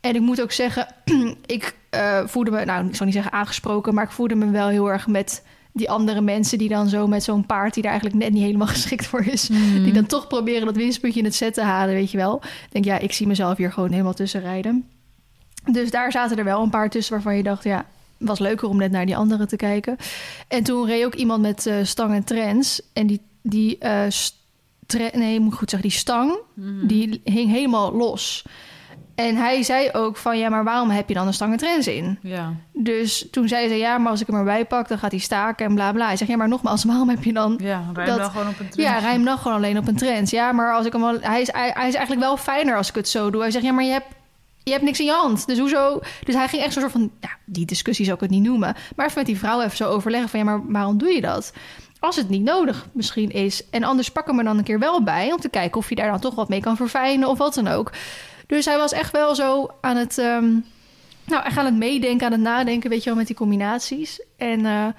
[0.00, 0.86] En ik moet ook zeggen,
[1.46, 2.64] ik eh, voelde me...
[2.64, 3.94] nou, ik zal niet zeggen aangesproken...
[3.94, 6.58] maar ik voelde me wel heel erg met die andere mensen...
[6.58, 7.74] die dan zo met zo'n paard...
[7.74, 9.48] die daar eigenlijk net niet helemaal geschikt voor is...
[9.48, 9.82] Mhm.
[9.82, 12.40] die dan toch proberen dat winstpuntje in het set te halen, weet je wel.
[12.44, 14.88] Ik denk, ja, ik zie mezelf hier gewoon helemaal tussen rijden.
[15.70, 17.86] Dus daar zaten er wel een paar tussen waarvan je dacht, ja,
[18.18, 19.96] was leuker om net naar die anderen te kijken.
[20.48, 22.80] En toen reed ook iemand met eh, stang en trends.
[22.92, 26.86] En die, die stre- nee, moet goed zeggen, die stang, Mhm.
[26.86, 28.44] die hing helemaal los.
[29.14, 31.86] En hij zei ook van, ja, maar waarom heb je dan een stang en trends
[31.86, 32.18] in?
[32.22, 32.52] Ja.
[32.72, 35.66] Dus toen zei ze, ja, maar als ik hem erbij pak, dan gaat hij staken
[35.66, 36.06] en bla bla.
[36.06, 38.58] Hij zegt, ja, maar nogmaals, waarom heb je dan Ja, rij Dat- dan gewoon op
[38.60, 38.88] een trend.
[38.88, 40.30] ja, rij hem dan gewoon alleen op een trend.
[40.30, 42.88] Ja, maar als ik hem al, hij, is, hij, hij is eigenlijk wel fijner als
[42.88, 43.40] ik het zo doe.
[43.40, 44.06] Hij zegt, ja, maar je hebt,
[44.64, 45.46] je hebt niks in je hand.
[45.46, 46.00] Dus hoezo?
[46.24, 48.74] Dus hij ging echt zo'n soort van, ja, die discussie zou ik het niet noemen.
[48.96, 51.52] Maar even met die vrouw even zo overleggen van, ja, maar waarom doe je dat?
[51.98, 53.68] Als het niet nodig misschien is.
[53.70, 55.32] En anders pak hem er dan een keer wel bij...
[55.32, 57.68] om te kijken of je daar dan toch wat mee kan verfijnen of wat dan
[57.68, 57.92] ook.
[58.46, 60.18] Dus hij was echt wel zo aan het...
[60.18, 60.50] ehm,
[61.26, 64.22] nou, echt aan het meedenken, aan het nadenken, weet je wel, met die combinaties.
[64.36, 64.92] En eh, nou,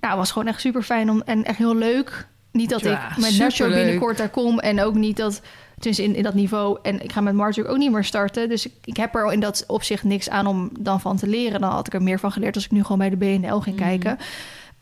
[0.00, 2.28] het was gewoon echt super fijn om, en echt heel leuk.
[2.52, 5.40] Niet dat Ja, ik met Nacho binnenkort daar kom en ook niet dat,
[5.80, 6.78] tenminste in, in dat niveau.
[6.82, 8.48] En ik ga met Mark ook niet meer starten.
[8.48, 11.60] Dus ik, ik heb er in dat opzicht niks aan om dan van te leren.
[11.60, 13.76] Dan had ik er meer van geleerd als ik nu gewoon bij de BNL ging
[13.76, 13.84] Mhm.
[13.84, 14.18] kijken.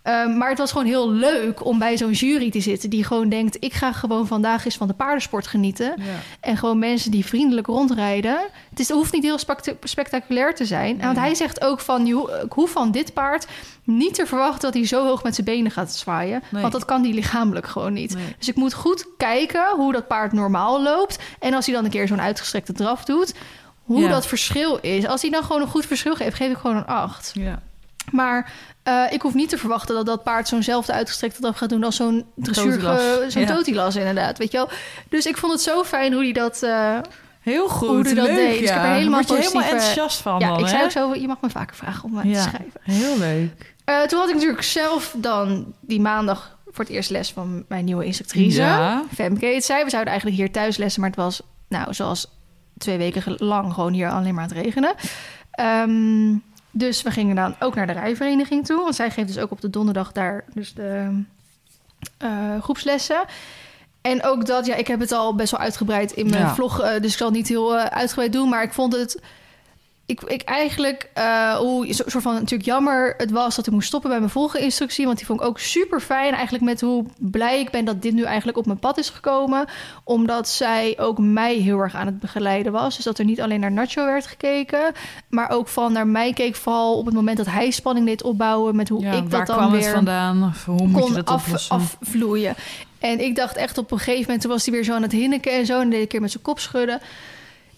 [0.09, 3.29] Ehm, maar het was gewoon heel leuk om bij zo'n jury te zitten die gewoon
[3.29, 5.95] denkt: ik ga gewoon vandaag eens van de paardensport genieten.
[5.97, 6.05] Ja.
[6.41, 8.39] En gewoon mensen die vriendelijk rondrijden.
[8.71, 10.95] Het, is, het hoeft niet heel specta- spectaculair te zijn.
[11.01, 11.25] En Want Nee.
[11.27, 12.07] hij zegt ook van...
[12.45, 13.47] ik hoef van dit paard
[13.85, 14.61] niet te verwachten...
[14.61, 16.43] dat hij zo hoog met zijn benen gaat zwaaien.
[16.51, 16.61] Nee.
[16.61, 18.15] Want dat kan hij lichamelijk gewoon niet.
[18.15, 18.35] Nee.
[18.39, 21.19] Dus ik moet goed kijken hoe dat paard normaal loopt.
[21.39, 23.35] En als hij dan een keer zo'n uitgestrekte draf doet...
[23.83, 24.09] hoe Ja.
[24.09, 25.07] dat verschil is.
[25.07, 26.37] Als hij dan gewoon een goed verschil geeft...
[26.37, 27.31] geef ik gewoon een 8.
[27.35, 27.63] Ja.
[28.13, 31.85] Maar eh, ik hoef niet te verwachten dat dat paard zo'nzelfde uitgestrekte draf gaat doen
[31.85, 32.81] als zo'n dressuur,
[33.29, 33.55] zo'n ja.
[33.55, 34.69] totilas inderdaad, weet je wel.
[35.09, 36.63] Dus ik vond het zo fijn hoe hij dat...
[36.63, 36.99] eh,
[37.41, 38.51] Heel goed, Hoe dat leuk, deed.
[38.61, 40.85] Dus ik heb er helemaal Word je helemaal enthousiast van ja, dan, ik zei hè?
[40.85, 42.43] ook zo, je mag me vaker vragen om mij Ja.
[42.43, 42.81] te schrijven.
[42.83, 43.75] Heel leuk.
[43.85, 47.85] Eh, toen had ik natuurlijk zelf dan die maandag voor het eerst les van mijn
[47.85, 48.61] nieuwe instructrice.
[48.61, 49.03] Ja.
[49.15, 49.85] Femke heet zij.
[49.85, 52.31] We zouden eigenlijk hier thuis lessen, maar het was nou zoals
[52.79, 54.95] twee weken lang gewoon hier alleen maar aan het regenen.
[55.51, 56.29] Ehm,
[56.79, 58.83] dus we gingen dan ook naar de rijvereniging toe.
[58.83, 61.23] Want zij geeft dus ook op de donderdag daar dus de
[62.19, 63.25] eh, groepslessen.
[64.01, 66.55] En ook dat, ja, ik heb het al best wel uitgebreid in mijn Ja.
[66.55, 68.49] vlog, eh, dus ik zal het niet heel eh, uitgebreid doen.
[68.49, 69.21] Maar ik vond het,
[70.09, 74.11] ik, ik eigenlijk, eh hoe soort van natuurlijk jammer het was dat ik moest stoppen
[74.11, 75.05] bij mijn volgende instructie.
[75.05, 76.35] Want die vond ik ook super fijn.
[76.35, 79.67] Eigenlijk met hoe blij ik ben dat dit nu eigenlijk op mijn pad is gekomen.
[80.05, 82.97] Omdat zij ook mij heel erg aan het begeleiden was.
[82.97, 84.93] Dus dat er niet alleen naar Nacho werd gekeken,
[85.29, 86.57] maar ook van naar mij keek.
[86.57, 89.57] Vooral op het moment dat hij spanning deed opbouwen met hoe Ja, ik dat dan
[89.57, 90.43] kwam weer het vandaan?
[90.43, 92.55] Of hoe moet je kon dat af, afvloeien.
[92.99, 95.13] En ik dacht echt op een gegeven moment, toen was hij weer zo aan het
[95.13, 95.81] hinniken en zo.
[95.81, 97.01] En deed ik een keer met zijn kop schudden.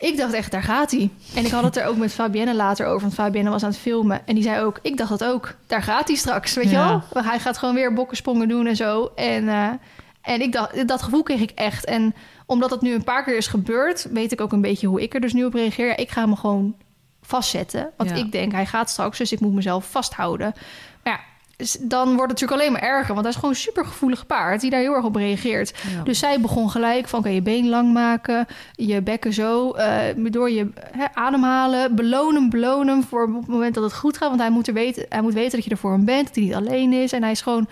[0.00, 1.10] Ik dacht echt, daar gaat hij.
[1.34, 3.00] En ik had het er ook met Fabienne later over.
[3.00, 4.26] Want Fabienne was aan het filmen.
[4.26, 5.54] En die zei ook, ik dacht dat ook.
[5.66, 6.88] Daar gaat hij straks, weet Ja.
[6.90, 7.22] je wel?
[7.24, 9.10] Hij gaat gewoon weer bokkensprongen doen en zo.
[9.14, 9.68] En, eh,
[10.22, 11.84] en ik dacht, dat gevoel kreeg ik echt.
[11.84, 12.14] En
[12.46, 14.08] omdat het nu een paar keer is gebeurd...
[14.12, 15.86] weet ik ook een beetje hoe ik er dus nu op reageer.
[15.86, 16.74] Ja, ik ga hem gewoon
[17.22, 17.90] vastzetten.
[17.96, 18.16] Want Ja.
[18.16, 20.52] ik denk, hij gaat straks, dus ik moet mezelf vasthouden.
[21.81, 23.09] Dan wordt het natuurlijk alleen maar erger.
[23.09, 25.73] Want hij is gewoon een supergevoelig paard die daar heel erg op reageert.
[25.96, 26.03] Ja.
[26.03, 30.51] Dus zij begon gelijk van, oké, je been lang maken, je bekken zo, eh, door
[30.51, 34.29] je hè, ademhalen, beloon hem voor op het moment dat het goed gaat.
[34.29, 36.35] Want hij moet, er weten, hij moet weten dat je er voor hem bent, dat
[36.35, 37.12] hij niet alleen is.
[37.12, 37.68] En hij is gewoon,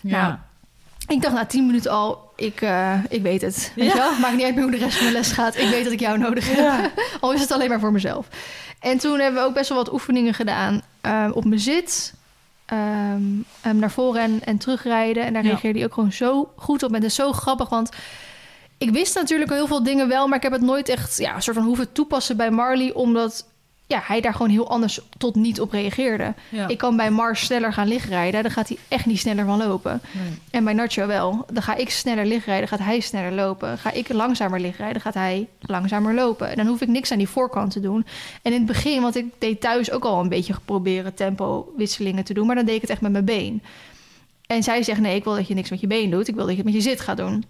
[0.00, 0.22] ja.
[0.22, 0.34] nou,
[1.08, 3.72] ik dacht na tien minuten al, ik, eh, ik weet het.
[3.76, 3.96] Weet Ja.
[3.96, 4.18] wel?
[4.18, 5.56] Maakt niet uit meer hoe de rest van de les gaat.
[5.56, 6.90] Ik weet dat ik jou nodig heb.
[7.20, 8.26] Al is het alleen maar voor mezelf.
[8.80, 12.14] En toen hebben we ook best wel wat oefeningen gedaan eh, op mijn zit.
[13.60, 15.24] Hem naar voren en, en terugrijden.
[15.24, 15.48] En daar Ja.
[15.48, 16.88] reageerde hij ook gewoon zo goed op.
[16.94, 17.90] En dat is zo grappig, want
[18.78, 20.26] ik wist natuurlijk heel veel dingen wel...
[20.26, 22.92] maar ik heb het nooit echt ja, een soort van hoeven toepassen bij Marley...
[22.92, 23.44] omdat
[23.90, 26.34] ja, hij daar gewoon heel anders tot niet op reageerde.
[26.48, 26.68] Ja.
[26.68, 28.42] Ik kan bij Mars sneller gaan lichtrijden.
[28.42, 30.00] Dan gaat hij echt niet sneller van lopen.
[30.12, 30.38] Nee.
[30.50, 31.44] En bij Nacho wel.
[31.52, 33.78] Dan ga ik sneller lichtrijden, gaat hij sneller lopen.
[33.78, 36.50] Ga ik langzamer lichtrijden, gaat hij langzamer lopen.
[36.50, 38.06] En dan hoef ik niks aan die voorkant te doen.
[38.42, 42.34] En in het begin, want ik deed thuis ook al een beetje proberen tempo-wisselingen te
[42.34, 42.46] doen.
[42.46, 43.62] Maar dan deed ik het echt met mijn been.
[44.46, 46.28] En zij zegt, nee, ik wil dat je niks met je been doet.
[46.28, 47.44] Ik wil dat je het met je zit gaat doen.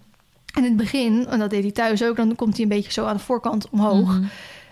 [0.53, 2.15] En in het begin, en dat deed hij thuis ook...
[2.15, 4.17] dan komt hij een beetje zo aan de voorkant omhoog.
[4.17, 4.23] Mhm.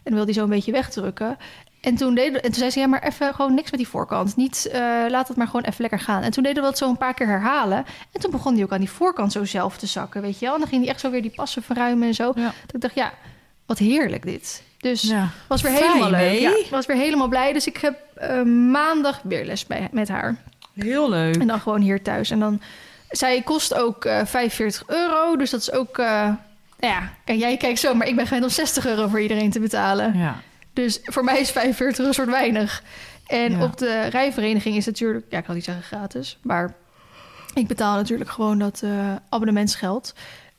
[0.04, 1.38] En wilde hij zo een beetje wegdrukken.
[1.82, 4.36] En toen, deed, en toen zei ze, ja, maar even gewoon niks met die voorkant.
[4.36, 6.22] Niet, eh, laat het maar gewoon even lekker gaan.
[6.22, 7.86] En toen deden we dat zo een paar keer herhalen.
[8.12, 10.54] En toen begon hij ook aan die voorkant zo zelf te zakken, weet je wel.
[10.54, 12.32] En dan ging hij echt zo weer die passen verruimen en zo.
[12.36, 12.54] Ja.
[12.66, 13.14] Dat ik dacht, ja,
[13.66, 14.64] wat heerlijk dit.
[14.78, 15.30] Dus Ja.
[15.48, 16.40] was weer Fijn, helemaal leuk.
[16.40, 17.54] Ja, was weer helemaal blij.
[17.54, 20.36] Dus ik heb eh, maandag weer les bij, met haar.
[20.74, 21.36] Heel leuk.
[21.38, 22.30] En dan gewoon hier thuis.
[22.32, 22.62] En dan,
[23.10, 25.36] zij kost ook eh 45 euro.
[25.36, 25.98] Dus dat is ook,
[26.80, 29.60] ja, kijk, jij kijkt zo, maar ik ben gewend om 60 euro voor iedereen te
[29.60, 30.18] betalen.
[30.18, 30.42] Ja.
[30.74, 32.84] Dus voor mij is 45 een soort weinig.
[33.28, 33.64] En Ja.
[33.64, 36.76] op de rijvereniging is het natuurlijk, ja, ik kan niet zeggen gratis, maar
[37.54, 40.14] ik betaal natuurlijk gewoon dat eh, abonnementsgeld.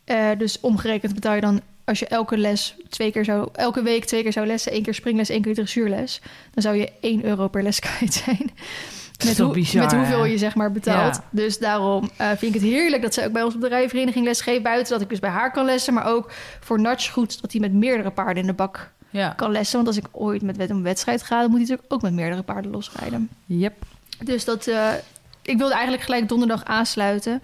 [0.04, 4.04] Eh, dus omgerekend betaal je dan, als je elke les twee keer zou, elke week
[4.04, 6.20] twee keer zou lessen, één keer springles, één keer dressuurles,
[6.54, 8.50] dan zou je 1 euro per les kwijt zijn.
[9.24, 11.14] Met, toch hoe- bizar, met hoeveel je zeg maar betaalt.
[11.16, 11.22] Ja.
[11.30, 14.24] Dus daarom eh, vind ik het heerlijk dat zij ook bij ons op de rijvereniging
[14.24, 14.62] les geeft.
[14.62, 15.94] Buiten dat ik dus bij haar kan lessen.
[15.94, 19.28] Maar ook voor Natch goed dat hij met meerdere paarden in de bak Ja.
[19.28, 19.76] kan lessen.
[19.76, 22.12] Want als ik ooit met wet- een wedstrijd ga, dan moet hij natuurlijk ook met
[22.12, 23.28] meerdere paarden losrijden.
[23.46, 23.74] Yep.
[24.24, 24.88] Dus dat, eh,
[25.42, 27.42] ik wilde eigenlijk gelijk donderdag aansluiten.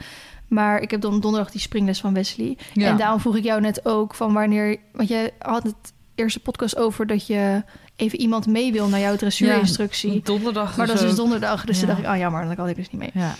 [0.49, 2.57] Maar ik heb dan donderdag die springles van Wesley.
[2.73, 2.89] Ja.
[2.89, 4.77] En daarom vroeg ik jou net ook van wanneer...
[4.93, 5.75] Want jij had het
[6.15, 7.63] eerste podcast over dat je
[7.97, 10.21] even iemand mee wil naar jouw dressuurinstructie.
[10.25, 10.77] Donderdag.
[10.77, 11.17] maar dat is dus ook.
[11.17, 11.65] donderdag.
[11.65, 11.95] Dus toen Ja.
[11.95, 13.11] dacht ik, ah jammer, dan kan ik dus niet mee.
[13.25, 13.35] Ja.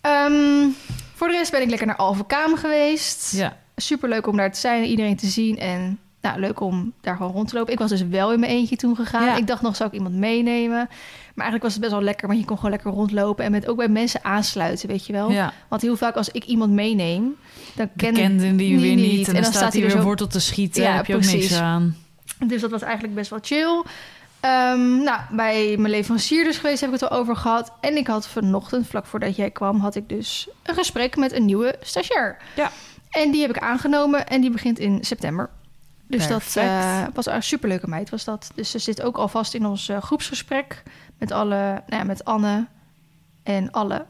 [0.00, 0.68] Ehm,
[1.14, 3.32] voor de rest ben ik lekker naar Alphen geweest.
[3.36, 3.56] Ja.
[3.76, 5.58] Super leuk om daar te zijn en iedereen te zien.
[5.58, 7.72] En nou, leuk om daar gewoon rond te lopen.
[7.72, 9.24] Ik was dus wel in mijn eentje toen gegaan.
[9.24, 9.36] Ja.
[9.36, 10.88] Ik dacht nog, zou ik iemand meenemen?
[11.34, 13.44] Maar eigenlijk was het best wel lekker, want je kon gewoon lekker rondlopen.
[13.44, 15.30] En met ook bij mensen aansluiten, weet je wel.
[15.30, 15.52] Ja.
[15.68, 17.34] Want heel vaak als ik iemand meeneem,
[17.74, 19.12] dan ken Kenden die die weer niet.
[19.12, 19.28] niet.
[19.28, 20.82] En, dan, staat hij weer zo- wortel te schieten.
[20.82, 21.40] Ja, heb je ook precies.
[21.50, 21.96] niks aan.
[22.46, 23.82] Dus dat was eigenlijk best wel chill.
[24.40, 27.72] Ehm, nou, bij mijn leverancier dus geweest heb ik het al over gehad.
[27.80, 31.44] En ik had vanochtend, vlak voordat jij kwam, had ik dus een gesprek met een
[31.44, 32.36] nieuwe stagiair.
[32.56, 32.70] Ja.
[33.10, 35.50] En die heb ik aangenomen en die begint in september.
[36.06, 38.50] Dus dat eh, was een superleuke meid, was dat.
[38.54, 40.82] Dus ze zit ook alvast in ons eh, groepsgesprek
[41.18, 42.66] met alle, nou ja, met Anne
[43.42, 44.06] en alle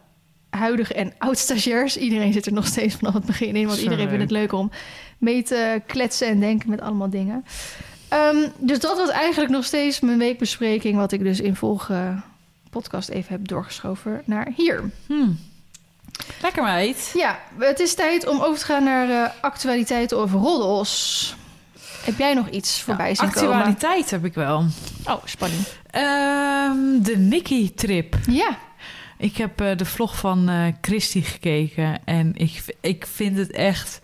[0.51, 1.97] huidige en oud-stagiairs.
[1.97, 4.53] Iedereen zit er nog steeds vanaf het begin in, want iedereen vindt het leuk.
[4.53, 4.71] leuk om
[5.19, 7.45] mee te kletsen en denken met allemaal dingen.
[8.13, 11.57] Ehm, dus dat was eigenlijk nog steeds mijn weekbespreking, wat ik dus in
[12.71, 14.91] podcast even heb doorgeschoven naar hier.
[15.07, 15.39] Hmm.
[16.43, 17.11] Lekker meid.
[17.15, 21.35] Ja, het is tijd om over te gaan naar eh, actualiteiten over roddels.
[22.05, 23.53] Heb jij nog iets voorbij zien komen?
[23.53, 24.65] Actualiteit heb ik wel.
[25.05, 25.63] Oh, spanning.
[25.91, 28.17] Ehm, de Nicky-trip.
[28.29, 28.59] Ja,
[29.19, 34.01] Ik heb eh, de vlog van eh Christy gekeken en ik, ik vind het echt...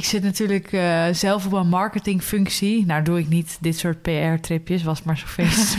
[0.00, 2.86] Ik zit natuurlijk eh, zelf op een marketingfunctie.
[2.86, 5.76] Nou doe ik niet dit soort PR-tripjes, was maar zo feest.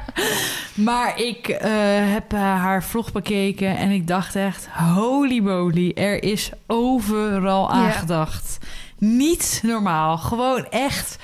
[0.88, 1.70] maar ik eh,
[2.12, 4.68] heb eh, haar vlog bekeken en ik dacht echt...
[4.94, 7.74] Holy moly, er is overal Ja.
[7.74, 8.58] aangedacht.
[8.98, 11.18] Niet normaal, gewoon echt...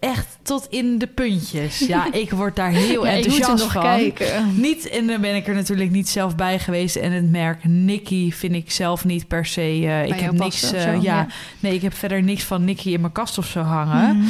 [0.00, 1.78] Echt tot in de puntjes.
[1.78, 3.82] Ja, ik word daar heel ja enthousiast nog van.
[3.82, 4.60] kijken.
[4.60, 6.96] Niet, en dan ben ik er natuurlijk niet zelf bij geweest.
[6.96, 9.60] En het merk Nicky vind ik zelf niet per se.
[9.60, 10.72] eh, ik heb niks.
[10.72, 11.26] eh, ja.
[11.60, 14.16] nee, ik heb verder niks van Nicky in mijn kast of zo hangen.
[14.16, 14.26] Mhm.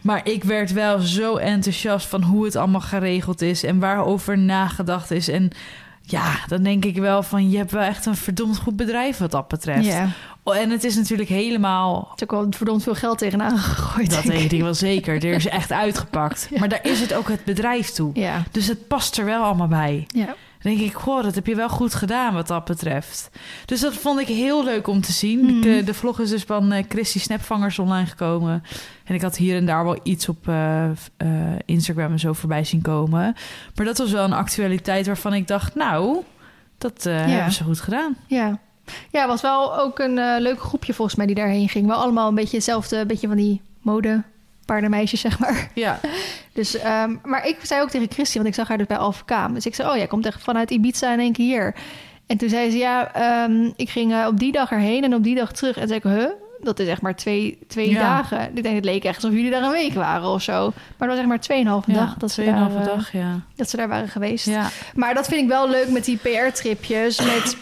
[0.00, 5.10] Maar ik werd wel zo enthousiast van hoe het allemaal geregeld is en waarover nagedacht
[5.10, 5.28] is.
[5.28, 5.50] En
[6.08, 9.30] ja, dan denk ik wel van je hebt wel echt een verdomd goed bedrijf wat
[9.30, 9.86] dat betreft.
[9.86, 10.08] Ja,
[10.42, 14.10] Oh, en het is natuurlijk helemaal er is ook wel verdomd veel geld tegenaan gegooid.
[14.10, 14.60] dat denk ik.
[14.60, 15.14] wel zeker.
[15.14, 16.48] Er is echt uitgepakt.
[16.58, 18.10] Maar daar is het ook het bedrijf toe.
[18.14, 20.06] Ja, Dus het past er wel allemaal bij.
[20.08, 20.34] ja.
[20.62, 23.30] Dan denk ik, goh, dat heb je wel goed gedaan wat dat betreft.
[23.64, 25.40] Dus dat vond ik heel leuk om te zien.
[25.44, 25.60] Mhm.
[25.60, 28.62] De, de vlog is dus van eh Christy Snapvangers online gekomen.
[29.04, 30.94] En ik had hier en daar wel iets op eh, eh,
[31.64, 33.34] Instagram en zo voorbij zien komen.
[33.74, 36.16] Maar dat was wel een actualiteit waarvan ik dacht, nou,
[36.78, 37.34] dat eh, Ja.
[37.34, 38.16] hebben ze goed gedaan.
[38.26, 38.58] Ja.
[39.10, 41.86] Ja, het was wel ook een eh, leuk groepje volgens mij die daarheen ging.
[41.86, 44.22] Wel allemaal een beetje hetzelfde, beetje van die mode
[44.64, 45.70] paardenmeisjes, zeg maar.
[45.74, 46.00] Ja,
[46.56, 49.22] Dus, ehm, maar ik zei ook tegen Christy, want ik zag haar dus bij Alpha
[49.24, 49.54] Kaam.
[49.54, 51.74] Dus ik zei, oh, jij komt echt vanuit Ibiza in één keer hier.
[52.26, 55.22] En toen zei ze, ja, ehm, ik ging eh, op die dag erheen en op
[55.22, 55.74] die dag terug.
[55.76, 56.30] En toen zei ik, huh?
[56.60, 58.00] Dat is echt maar twee, twee Ja.
[58.00, 58.50] dagen.
[58.54, 60.60] Ik denk, het leek echt alsof jullie daar een week waren of zo.
[60.62, 63.40] Maar het was echt maar tweeënhalve ja dag dat ze, daar, eh, dag, ja.
[63.56, 64.46] dat ze daar waren geweest.
[64.46, 67.20] Ja, Maar dat vind ik wel leuk met die PR-tripjes.
[67.20, 67.56] Met,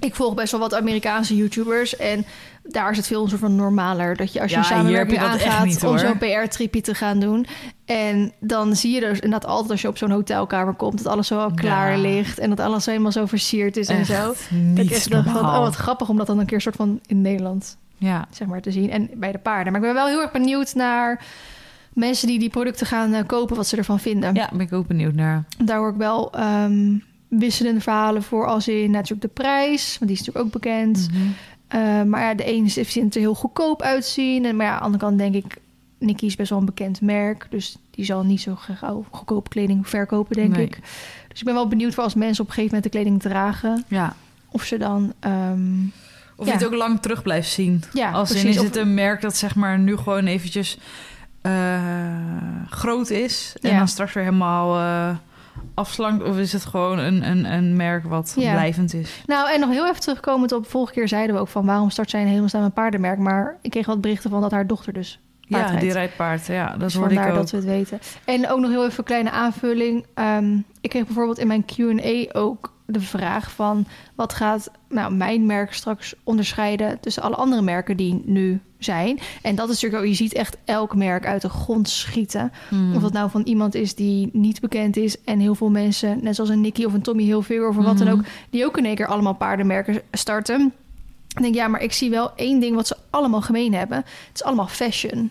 [0.00, 1.96] ik volg best wel wat Amerikaanse YouTubers.
[1.96, 2.24] En
[2.62, 4.16] daar is het veel een soort van normaler.
[4.16, 7.46] Dat je als je Ja, samenwerking aangaat niet, om zo'n PR-tripje te gaan doen.
[7.84, 11.02] En dan zie je dus inderdaad altijd als je op zo'n hotelkamer komt...
[11.02, 11.98] dat alles zo al klaar Ja.
[11.98, 12.38] ligt.
[12.38, 14.26] En dat alles helemaal zo versierd is en zo.
[14.26, 14.36] Dat
[15.02, 15.54] van, normaal.
[15.56, 18.60] oh wat grappig om dat dan een keer soort van in Nederland Ja, zeg maar,
[18.60, 18.90] te zien.
[18.90, 19.72] En bij de paarden.
[19.72, 21.24] Maar ik ben wel heel erg benieuwd naar
[21.92, 23.56] mensen die die producten gaan eh, kopen...
[23.56, 24.34] wat ze ervan vinden.
[24.34, 25.44] ja, ben ik ook benieuwd naar.
[25.64, 26.96] Daar hoor ik wel ehm,
[27.28, 31.08] wisselende verhalen voor als in natuurlijk de prijs, want die is natuurlijk ook bekend.
[31.12, 31.22] Mhm.
[31.68, 34.44] Eh, maar ja, de ene vindt er heel goedkoop uitzien.
[34.44, 35.56] En, maar ja, aan de andere kant denk ik,
[35.98, 37.46] Nicky is best wel een bekend merk.
[37.50, 40.64] Dus die zal niet zo gauw goedkope kleding verkopen, denk Nee.
[40.64, 40.78] ik.
[41.28, 43.84] Dus ik ben wel benieuwd voor als mensen op een gegeven moment de kleding dragen.
[43.88, 44.16] Ja,
[44.50, 45.12] Of ze dan...
[45.20, 45.82] ehm,
[46.36, 46.52] Of Ja.
[46.52, 47.82] je het ook lang terug blijft zien.
[47.92, 50.78] ja, Als in is het een merk dat zeg maar nu gewoon eventjes
[51.40, 51.80] eh,
[52.70, 53.78] groot is en Ja.
[53.78, 55.16] dan straks weer helemaal eh,
[55.78, 56.24] afslankt?
[56.24, 58.52] Of is het gewoon een, een, een merk wat Ja.
[58.52, 59.22] blijvend is?
[59.26, 60.66] Nou, en nog heel even terugkomend op...
[60.70, 61.66] Vorige keer zeiden we ook van...
[61.66, 63.18] waarom start zij in hemelsnaam een paardenmerk?
[63.18, 65.80] Maar ik kreeg wat berichten van dat haar dochter dus paard Ja, rijdt.
[65.82, 66.46] die rijdt paard.
[66.46, 67.34] Ja, dat Dus hoorde ik ook.
[67.34, 67.98] dat we het weten.
[68.24, 70.06] En ook nog heel even een kleine aanvulling.
[70.14, 73.86] Ehm, ik kreeg bijvoorbeeld in mijn Q&A ook de vraag van...
[74.14, 79.18] wat gaat nou, mijn merk straks onderscheiden tussen alle andere merken die nu zijn?
[79.42, 80.08] En dat is natuurlijk ook...
[80.08, 82.52] Je ziet echt elk merk uit de grond schieten.
[82.68, 82.94] Hmm.
[82.94, 85.24] Of dat nou van iemand is die niet bekend is...
[85.24, 87.68] en heel veel mensen, net zoals een Nicky of een Tommy Hilfiger...
[87.68, 88.16] of wat dan Mhm.
[88.18, 90.72] ook, die ook in één keer allemaal paardenmerken starten...
[91.28, 93.96] Ik denk, ja, maar ik zie wel één ding wat ze allemaal gemeen hebben.
[93.98, 95.30] Het is allemaal fashion.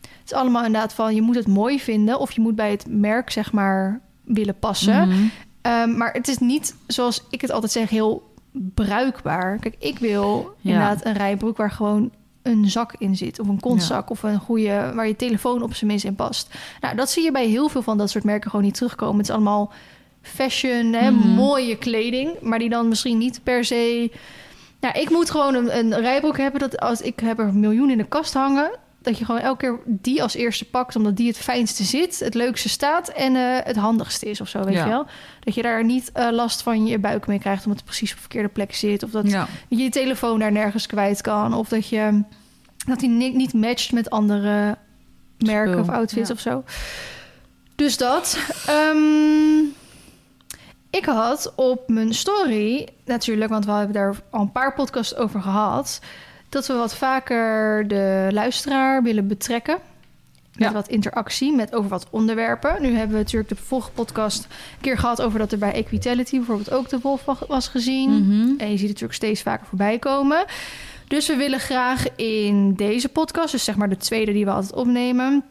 [0.00, 2.18] Het is allemaal inderdaad van, je moet het mooi vinden...
[2.18, 5.08] of je moet bij het merk, zeg maar, willen passen.
[5.08, 5.18] Mhm.
[5.66, 8.34] Ehm, maar het is niet, zoals ik het altijd zeg, heel
[8.74, 9.58] bruikbaar.
[9.58, 10.70] Kijk, ik wil Ja.
[10.72, 12.10] inderdaad een rijbroek waar gewoon
[12.42, 13.38] een zak in zit.
[13.40, 14.10] Of een kontzak.
[14.10, 16.54] Of een goede, waar je telefoon op zijn minst in past.
[16.80, 19.16] Nou, dat zie je bij heel veel van dat soort merken gewoon niet terugkomen.
[19.16, 19.72] Het is allemaal
[20.22, 21.28] fashion, hè, Mhm.
[21.28, 22.30] mooie kleding.
[22.40, 24.10] Maar die dan misschien niet per se...
[24.80, 26.60] Nou, ik moet gewoon een, een rijbroek hebben.
[26.60, 28.70] Dat als ik heb er miljoen in de kast hangen.
[29.06, 30.96] Dat je gewoon elke keer die als eerste pakt.
[30.96, 34.64] Omdat die het fijnste zit, het leukste staat en eh, het handigste is of zo,
[34.64, 34.84] weet Ja.
[34.84, 35.06] je wel.
[35.40, 37.62] Dat je daar niet eh, last van je buik mee krijgt.
[37.62, 39.02] Omdat het precies op de verkeerde plek zit.
[39.02, 39.46] Of dat Ja.
[39.68, 41.54] je je telefoon daar nergens kwijt kan.
[41.54, 42.22] Of dat je
[42.86, 44.76] dat die ni- niet matcht met andere
[45.38, 46.34] merken Spul, of outfits ja.
[46.34, 46.64] of zo.
[47.74, 48.38] Dus dat.
[48.66, 49.64] Ehm,
[50.90, 55.40] ik had op mijn story natuurlijk, want we hebben daar al een paar podcasts over
[55.42, 56.00] gehad,
[56.48, 59.78] dat we wat vaker de luisteraar willen betrekken.
[60.54, 60.72] Met Ja.
[60.74, 62.82] wat interactie, met over wat onderwerpen.
[62.82, 66.36] Nu hebben we natuurlijk de vorige podcast een keer gehad over dat er bij Equitality
[66.36, 68.10] bijvoorbeeld ook de wolf wa- was gezien.
[68.10, 68.48] Mhm.
[68.58, 70.44] En je ziet het natuurlijk steeds vaker voorbij komen.
[71.08, 74.74] Dus we willen graag in deze podcast, dus zeg maar de tweede die we altijd
[74.74, 75.44] opnemen,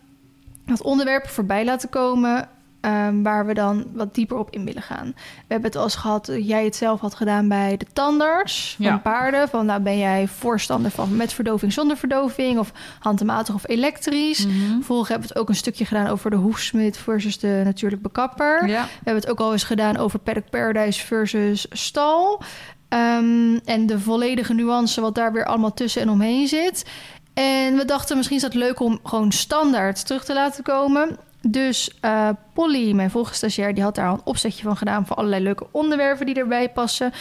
[0.65, 2.49] dat onderwerp voorbij laten komen.
[2.85, 5.11] Ehm, waar we dan wat dieper op in willen gaan.
[5.15, 8.73] We hebben het al eens gehad, dat jij het zelf had gedaan bij de tandarts
[8.77, 8.97] van Ja.
[8.97, 9.49] paarden.
[9.49, 14.47] Van nou ben jij voorstander van met verdoving, zonder verdoving of handmatig of elektrisch.
[14.73, 18.67] Vervolgens hebben we het ook een stukje gedaan over de hoefsmid versus de natuurlijk bekapper.
[18.67, 18.83] Ja.
[18.83, 22.41] We hebben het ook al eens gedaan over Paddock Paradise versus stal.
[22.89, 26.85] Ehm, en de volledige nuance wat daar weer allemaal tussen en omheen zit.
[27.33, 31.17] En we dachten misschien is het leuk om gewoon standaard terug te laten komen.
[31.47, 35.05] Dus eh, Polly, mijn volgende stagiair, die had daar al een opzetje van gedaan...
[35.05, 37.13] voor allerlei leuke onderwerpen die erbij passen.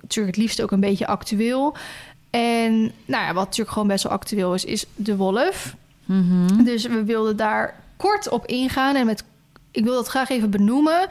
[0.00, 1.76] Natuurlijk het liefst ook een beetje actueel.
[2.30, 5.74] En nou ja, wat natuurlijk gewoon best wel actueel is, is de wolf.
[6.04, 6.64] Mhm.
[6.64, 8.94] Dus we wilden daar kort op ingaan.
[8.94, 9.24] En met,
[9.70, 11.06] ik wil dat graag even benoemen.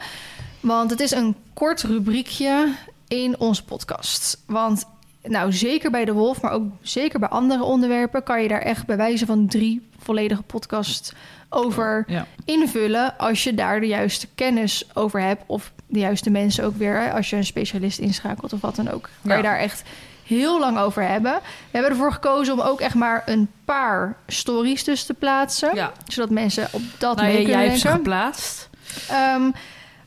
[0.60, 2.72] Want het is een kort rubriekje
[3.08, 4.42] in onze podcast.
[4.46, 4.86] Want
[5.22, 8.22] nou, zeker bij de wolf, maar ook zeker bij andere onderwerpen...
[8.22, 11.12] kan je daar echt bij wijze van drie volledige podcasts
[11.48, 12.26] over Ja.
[12.44, 13.18] invullen...
[13.18, 15.42] als je daar de juiste kennis over hebt...
[15.46, 19.02] of de juiste mensen ook weer, als je een specialist inschakelt of wat dan ook.
[19.22, 19.36] Kan Ja.
[19.36, 19.82] je daar echt
[20.26, 21.32] heel lang over hebben.
[21.42, 25.74] We hebben ervoor gekozen om ook echt maar een paar stories tussen te plaatsen.
[25.74, 25.92] Ja.
[26.06, 28.68] Zodat mensen op dat Nou, mee jij kunnen hebt ze geplaatst.
[29.10, 29.50] Ehm,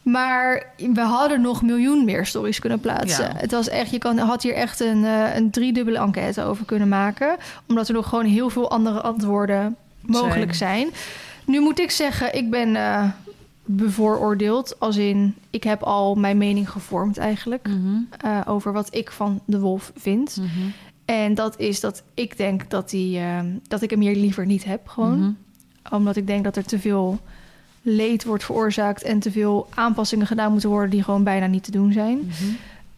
[0.01, 3.25] maar we hadden nog miljoen meer stories kunnen plaatsen.
[3.25, 3.33] Ja.
[3.39, 6.88] Het was echt, je kan, had hier echt een, eh, een driedubbele enquête over kunnen
[6.88, 7.36] maken.
[7.67, 9.75] Omdat er nog gewoon heel veel andere antwoorden
[10.07, 10.87] mogelijk zijn.
[11.45, 13.09] Nu moet ik zeggen, ik ben eh,
[13.65, 14.79] bevooroordeeld.
[14.79, 17.67] Als in, ik heb al mijn mening gevormd eigenlijk.
[17.67, 17.97] Mhm.
[18.21, 20.37] eh, over wat ik van de wolf vind.
[20.37, 20.67] Mhm.
[21.05, 24.63] En dat is dat ik denk dat, die, eh, dat ik hem hier liever niet
[24.63, 25.31] heb gewoon Mhm.
[25.95, 27.19] omdat ik denk dat er te veel
[27.81, 31.71] leed wordt veroorzaakt en te veel aanpassingen gedaan moeten worden die gewoon bijna niet te
[31.71, 32.17] doen zijn.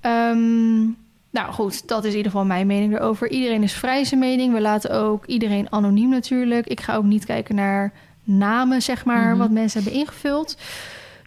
[0.01, 0.87] Mhm.
[1.29, 3.29] Nou goed, dat is in ieder geval mijn mening erover.
[3.29, 4.53] Iedereen is vrij zijn mening.
[4.53, 6.67] We laten ook iedereen anoniem natuurlijk.
[6.67, 7.91] Ik ga ook niet kijken naar
[8.23, 9.37] namen, zeg maar, Mhm.
[9.37, 10.57] wat mensen hebben ingevuld.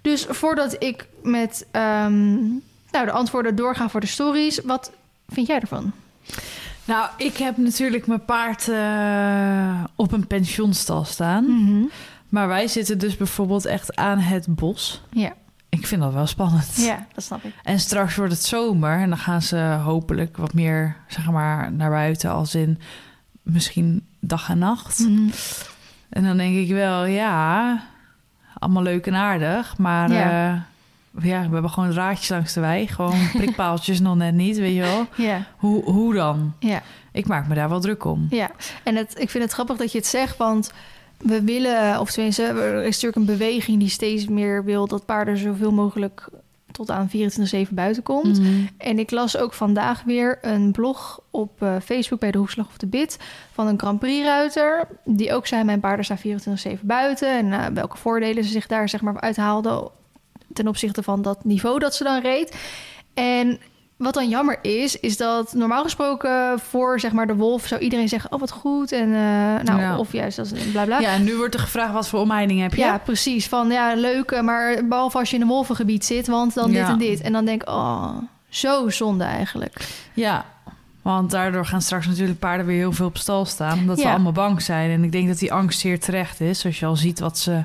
[0.02, 2.32] Dus voordat ik met ehm,
[2.90, 4.92] nou, de antwoorden doorga voor de stories, wat
[5.28, 5.92] vind jij ervan?
[6.84, 11.44] Nou, ik heb natuurlijk mijn paard eh, op een pensionstal staan.
[11.44, 11.84] Mhm.
[12.28, 15.02] Maar wij zitten dus bijvoorbeeld echt aan het bos.
[15.10, 15.32] Ja.
[15.72, 16.76] Ik vind dat wel spannend.
[16.76, 17.54] ja, dat snap ik.
[17.62, 21.90] En straks wordt het zomer en dan gaan ze hopelijk wat meer, zeg maar, naar
[21.90, 22.30] buiten.
[22.30, 22.78] Als in
[23.42, 24.98] misschien dag en nacht.
[24.98, 25.28] Mhm.
[26.08, 27.82] En dan denk ik wel, ja,
[28.58, 29.78] allemaal leuk en aardig.
[29.78, 30.18] Maar Ja.
[30.30, 30.64] ja,
[31.22, 32.88] ja we hebben gewoon draadjes langs de wei.
[32.88, 35.06] Gewoon prikpaaltjes nog net niet, weet je wel.
[35.16, 36.54] Ja, Hoe, hoe dan?
[36.58, 36.82] ja.
[37.12, 38.26] Ik maak me daar wel druk om.
[38.30, 38.50] Ja,
[38.82, 40.72] en het, ik vind het grappig dat je het zegt, want
[41.22, 45.36] we willen, of tenminste, er is natuurlijk een beweging die steeds meer wil dat paarden
[45.36, 46.28] zoveel mogelijk
[46.72, 47.10] tot aan
[47.68, 48.38] 24-7 buiten komt.
[48.38, 48.50] Mhm.
[48.76, 52.76] En ik las ook vandaag weer een blog op eh, Facebook bij de Hoefslag of
[52.76, 53.18] de Bit
[53.52, 54.88] van een Grand Prix-ruiter.
[55.04, 57.38] Die ook zei: Mijn paarden staan 24-7 buiten.
[57.38, 59.88] En eh, welke voordelen ze zich daar zeg maar uithaalden
[60.52, 62.56] ten opzichte van dat niveau dat ze dan reed.
[63.14, 63.60] En
[63.96, 68.08] wat dan jammer is, is dat normaal gesproken voor zeg maar de wolf zou iedereen
[68.08, 68.92] zeggen: Oh, wat goed.
[68.92, 69.98] En eh, nou, Ja.
[69.98, 70.98] of juist dat is bla bla.
[71.00, 72.80] Ja, en nu wordt er gevraagd wat voor omheining heb je.
[72.80, 73.46] Ja, precies.
[73.48, 76.86] Van ja, leuk, eh, maar behalve als je in een wolvengebied zit, want dan dit
[76.88, 77.20] en dit.
[77.20, 78.16] En dan denk ik, oh,
[78.48, 79.88] zo zonde eigenlijk.
[80.14, 80.44] Ja,
[81.02, 83.78] want daardoor gaan straks natuurlijk paarden weer heel veel op stal staan.
[83.78, 84.10] Omdat we Ja.
[84.10, 84.90] allemaal bang zijn.
[84.90, 86.64] En ik denk dat die angst zeer terecht is.
[86.64, 87.64] Als je al ziet wat ze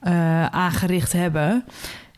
[0.00, 1.64] eh, aangericht hebben.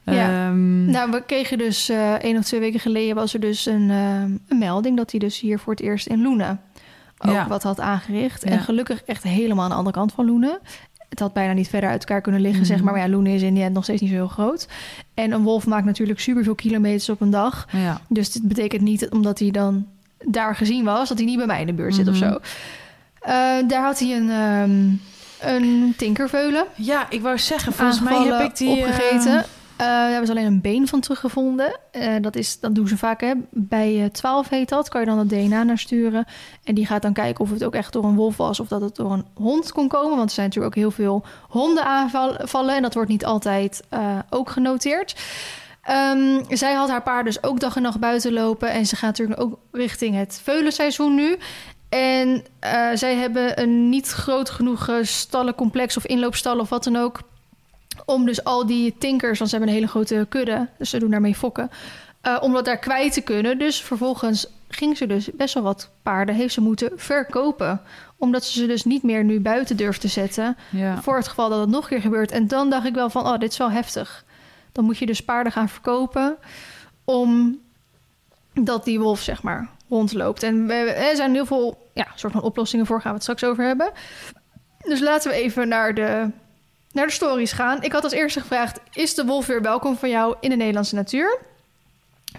[0.05, 0.47] Ja.
[0.47, 3.91] Ehm, Nou, we kregen dus eh één of twee weken geleden was er dus een,
[3.91, 6.61] eh, een melding dat hij dus hier voor het eerst in Loenen
[7.19, 7.49] ook Ja.
[7.49, 8.43] wat had aangericht.
[8.45, 8.51] Ja.
[8.51, 10.59] En gelukkig echt helemaal aan de andere kant van Loenen.
[11.09, 12.71] Het had bijna niet verder uit elkaar kunnen liggen, Mhm.
[12.71, 12.93] zeg maar.
[12.93, 14.69] Maar ja, Loenen is in die end nog steeds niet zo heel groot.
[15.15, 17.67] En een wolf maakt natuurlijk superveel kilometers op een dag.
[17.73, 18.01] ja.
[18.09, 19.87] Dus dit betekent niet omdat hij dan
[20.25, 22.29] daar gezien was, dat hij niet bij mij in de buurt zit of Mhm.
[22.31, 22.39] zo.
[23.21, 23.33] Eh,
[23.69, 24.89] daar had hij een, ehm
[25.55, 28.69] een tinkerveulen ja, ik wou zeggen, volgens mij heb ik die...
[28.69, 29.45] opgegeten.
[29.83, 31.79] Eh, daar hebben ze alleen een been van teruggevonden.
[31.91, 33.21] Eh, dat, is, dat doen ze vaak.
[33.21, 33.33] Hè.
[33.51, 34.89] Bij eh 12 heet dat.
[34.89, 36.25] Kan je dan het DNA naar sturen.
[36.65, 38.61] En die gaat dan kijken of het ook echt door een wolf was...
[38.61, 40.17] of dat het door een hond kon komen.
[40.17, 42.77] Want er zijn natuurlijk ook heel veel honden aanvallen.
[42.77, 45.17] En dat wordt niet altijd eh, ook genoteerd.
[45.83, 48.71] Ehm, zij had haar paard dus ook dag en nacht buiten lopen.
[48.71, 51.39] En ze gaat natuurlijk ook richting het veulenseizoen nu.
[51.89, 56.97] En eh, zij hebben een niet groot genoeg eh, stallencomplex of inloopstallen of wat dan
[56.97, 57.21] ook.
[58.05, 61.11] Om dus al die tinkers, want ze hebben een hele grote kudde, dus ze doen
[61.11, 61.71] daarmee fokken.
[62.21, 63.59] eh, om dat daar kwijt te kunnen.
[63.59, 67.81] Dus vervolgens ging ze dus best wel wat paarden, heeft ze moeten verkopen.
[68.17, 70.57] Omdat ze ze dus niet meer nu buiten durft te zetten.
[70.71, 71.03] Ja.
[71.03, 72.31] Voor het geval dat het nog een keer gebeurt.
[72.31, 74.25] En dan dacht ik wel van, oh, dit is wel heftig.
[74.73, 76.37] Dan moet je dus paarden gaan verkopen
[77.05, 77.59] om
[78.55, 80.43] dat die wolf, zeg maar, rondloopt.
[80.43, 83.45] En we, er zijn heel veel ja, soort van oplossingen voor, gaan we het straks
[83.45, 83.91] over hebben.
[84.85, 86.31] Dus laten we even naar de
[86.93, 87.83] naar de stories gaan.
[87.83, 90.95] Ik had als eerste gevraagd: is de wolf weer welkom voor jou in de Nederlandse
[90.95, 91.39] natuur?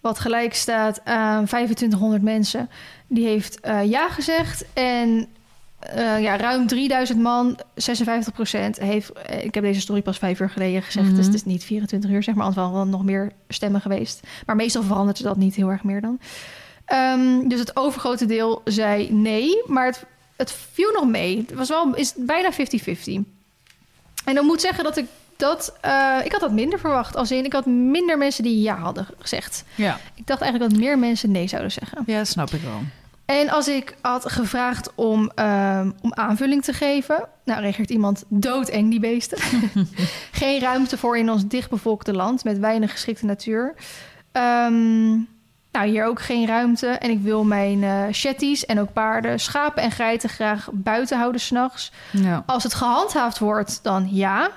[0.00, 2.70] wat gelijk staat aan 2500 mensen,
[3.06, 4.64] die heeft eh, ja gezegd.
[4.72, 5.26] En
[5.78, 7.60] eh, ja, ruim 3000 man, 56%
[8.80, 9.12] heeft...
[9.12, 11.24] eh, ik heb deze story pas vijf uur geleden gezegd, dus Mhm.
[11.26, 12.46] het is niet 24 uur, zeg maar.
[12.46, 14.20] Anders wel nog meer stemmen geweest.
[14.46, 16.18] Maar meestal verandert dat niet heel erg meer dan.
[16.84, 20.04] Ehm, dus het overgrote deel zei nee, maar het,
[20.36, 21.44] het viel nog mee.
[21.46, 22.56] Het was wel is bijna 50-50.
[24.24, 25.06] En dan moet zeggen dat ik
[25.36, 25.76] dat...
[25.80, 27.16] eh, ik had dat minder verwacht.
[27.16, 29.64] Als in, ik had minder mensen die ja hadden gezegd.
[29.74, 30.00] Ja.
[30.14, 32.02] Ik dacht eigenlijk dat meer mensen nee zouden zeggen.
[32.06, 32.80] ja, dat snap ik wel.
[33.24, 37.28] En als ik had gevraagd om, ehm, om aanvulling te geven...
[37.44, 39.38] Nou, reageert iemand doodeng, die beesten.
[40.32, 42.44] Geen ruimte voor in ons dichtbevolkte land...
[42.44, 43.74] met weinig geschikte natuur.
[44.32, 45.18] Ehm,
[45.76, 46.86] nou, hier ook geen ruimte.
[46.86, 50.28] En ik wil mijn eh shetties en ook paarden, schapen en geiten...
[50.28, 51.92] graag buiten houden s'nachts.
[52.10, 52.42] Ja.
[52.46, 54.50] Als het gehandhaafd wordt, dan ja.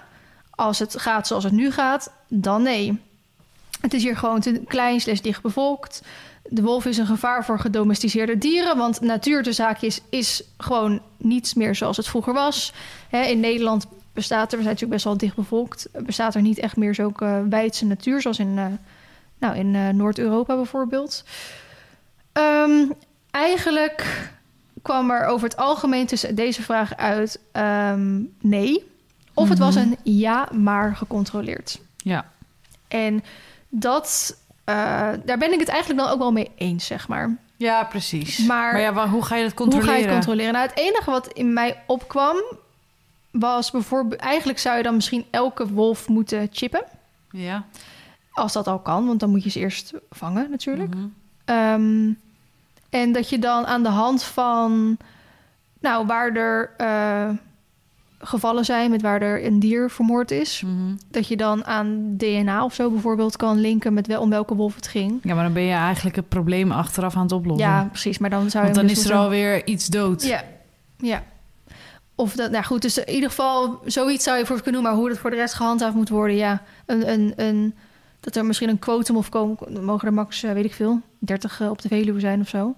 [0.50, 3.02] Als het gaat zoals het nu gaat, dan nee.
[3.82, 6.02] Het is hier gewoon te klein slash dicht bevolkt.
[6.44, 8.78] De wolf is een gevaar voor gedomesticeerde dieren...
[8.78, 12.74] want natuur de zaakjes is gewoon niets meer zoals het vroeger was.
[13.10, 15.90] Hè, in Nederland bestaat er, we zijn natuurlijk best wel dicht bevolkt...
[16.06, 18.22] bestaat er niet echt meer zulke wijdse natuur...
[18.22, 18.66] zoals in, eh,
[19.40, 21.24] nou, in eh, Noord-Europa bijvoorbeeld.
[22.32, 22.86] Ehm,
[23.32, 24.30] eigenlijk
[24.82, 28.88] kwam er over het algemeen tussen deze vraag uit ehm, nee.
[29.34, 29.84] Of het was Mhm.
[29.88, 31.80] een ja, maar gecontroleerd.
[31.98, 32.26] Ja.
[32.88, 33.24] En
[33.70, 34.76] dat, eh,
[35.26, 37.38] daar ben ik het eigenlijk dan ook wel mee eens, zeg maar.
[37.58, 38.38] ja, precies.
[38.46, 39.94] Maar- Maar, ja, hoe ga je dat Hoe controleren?
[39.94, 40.54] ga je het controleren?
[40.54, 42.36] Nou, het enige wat in mij opkwam
[43.32, 44.22] was bijvoorbeeld...
[44.22, 46.84] Eigenlijk zou je dan misschien elke wolf moeten chippen.
[47.32, 47.66] Ja.
[48.40, 50.94] Als dat al kan, want dan moet je ze eerst vangen natuurlijk.
[50.94, 51.04] Mhm.
[51.46, 52.10] Ehm,
[52.90, 54.98] en dat je dan aan de hand van,
[55.80, 57.30] nou, waar er eh,
[58.22, 60.96] gevallen zijn met waar er een dier vermoord is, Mhm.
[61.12, 64.76] dat je dan aan DNA of zo bijvoorbeeld kan linken met wel, om welke wolf
[64.76, 65.20] het ging.
[65.24, 67.68] Ja, maar dan ben je eigenlijk het probleem achteraf aan het oplossen.
[67.68, 68.18] Ja, precies.
[68.18, 70.24] Maar dan zou je Want dan is er alweer iets dood.
[70.24, 70.44] Ja,
[70.98, 71.24] ja.
[72.16, 75.00] Of dat, nou goed, dus in ieder geval zoiets zou je voor kunnen doen, maar
[75.00, 76.62] hoe dat voor de rest gehandhaafd moet worden, ja.
[76.86, 77.74] Een, een, een,
[78.20, 81.62] dat er misschien een quotum of komen, mogen er max, eh, weet ik veel, 30
[81.62, 82.76] eh, op de Veluwe zijn of zo.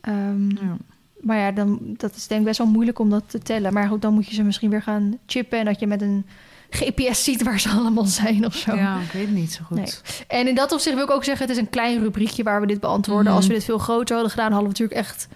[0.00, 0.76] Ehm, Ja.
[1.20, 3.72] Maar ja, dan, dat is denk ik best wel moeilijk om dat te tellen.
[3.72, 5.58] Maar goed, dan moet je ze misschien weer gaan chippen...
[5.58, 6.26] en dat je met een
[6.70, 8.74] GPS ziet waar ze allemaal zijn of zo.
[8.74, 9.76] Ja, ik weet het niet zo goed.
[9.76, 9.92] Nee.
[10.26, 11.46] En in dat opzicht wil ik ook zeggen...
[11.46, 13.26] het is een klein rubriekje waar we dit beantwoorden.
[13.26, 13.34] Mhm.
[13.34, 14.52] Als we dit veel groter hadden gedaan...
[14.52, 15.28] hadden we natuurlijk echt,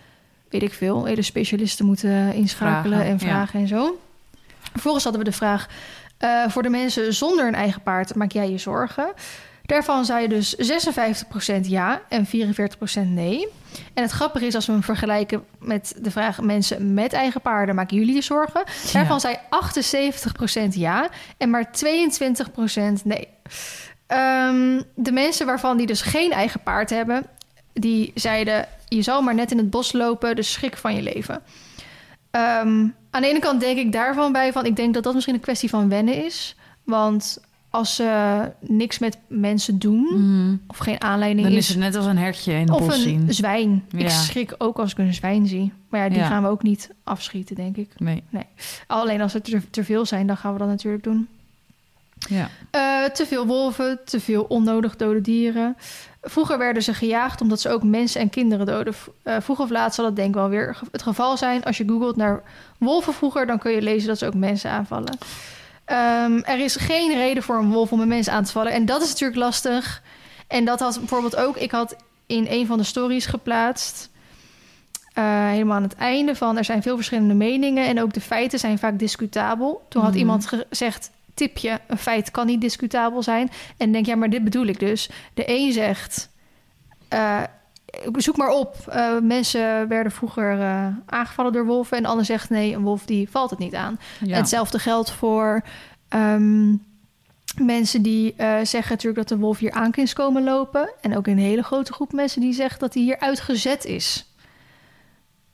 [0.49, 1.05] weet ik veel...
[1.05, 3.99] hele specialisten moeten inschakelen Vragen, en vragen en zo.
[4.73, 5.69] Vervolgens hadden we de vraag...
[6.23, 9.13] eh, voor de mensen zonder een eigen paard maak jij je zorgen?
[9.63, 12.31] Daarvan zei dus 56% ja en 44%
[13.07, 13.49] nee.
[13.95, 16.41] En het grappige is als we hem vergelijken met de vraag...
[16.41, 18.65] mensen met eigen paarden, maken jullie je zorgen?
[18.93, 23.29] Daarvan zei 78% ja en maar 22% nee.
[24.07, 27.27] Ehm, de mensen waarvan die dus geen eigen paard hebben...
[27.73, 30.37] die zeiden, je zal maar net in het bos lopen...
[30.37, 31.43] de schrik van je leven.
[32.31, 34.67] Ehm, aan de ene kant denk ik daarvan bij van...
[34.67, 36.57] ik denk dat dat misschien een kwestie van wennen is.
[36.85, 37.41] Want
[37.71, 40.01] als ze niks met mensen doen...
[40.13, 40.57] Mhm.
[40.67, 41.63] of geen aanleiding Dan is...
[41.63, 43.35] is het net als een hertje in het of bos een zien.
[43.35, 43.85] zwijn.
[43.97, 45.73] Ik schrik ook als ik een zwijn zie.
[45.89, 46.27] Maar ja, die Ja.
[46.27, 47.89] gaan we ook niet afschieten, denk ik.
[47.99, 48.23] Nee.
[48.87, 51.29] Alleen als er te, te veel zijn, dan gaan we dat natuurlijk doen.
[52.29, 52.49] Ja.
[52.71, 55.77] Eh, te veel wolven, te veel onnodig dode dieren.
[56.23, 58.95] Vroeger werden ze gejaagd omdat ze ook mensen en kinderen doden.
[59.23, 61.65] Eh, vroeg of laat zal dat denk ik wel weer het geval zijn.
[61.65, 62.43] Als je googelt naar
[62.79, 65.19] wolven vroeger, dan kun je lezen dat ze ook mensen aanvallen.
[65.85, 68.73] Ehm, er is geen reden voor een wolf om een mens aan te vallen.
[68.73, 70.03] En dat is natuurlijk lastig.
[70.47, 71.57] En dat had bijvoorbeeld ook...
[71.57, 71.97] Ik had
[72.27, 74.11] in een van de stories geplaatst...
[75.13, 76.57] eh, helemaal aan het einde van...
[76.57, 77.87] er zijn veel verschillende meningen...
[77.87, 79.87] en ook de feiten zijn vaak discutabel.
[79.89, 80.21] Toen had Mhm.
[80.21, 81.11] iemand gezegd...
[81.35, 83.51] tipje, een feit kan niet discutabel zijn.
[83.77, 85.11] En denk, ja, maar dit bedoel ik dus.
[85.35, 86.31] De een zegt...
[87.09, 87.43] eh,
[88.17, 88.77] zoek maar op.
[88.89, 91.97] eh, mensen werden vroeger eh, aangevallen door wolven.
[91.97, 93.99] En de ander zegt, nee, een wolf die valt het niet aan.
[94.25, 94.37] Ja.
[94.37, 95.63] Hetzelfde geldt voor
[96.09, 96.75] ehm,
[97.63, 100.91] mensen die zeggen natuurlijk dat de wolf hier aan kan komen lopen.
[101.01, 104.27] En ook een hele grote groep mensen die zegt dat hij hier uitgezet is.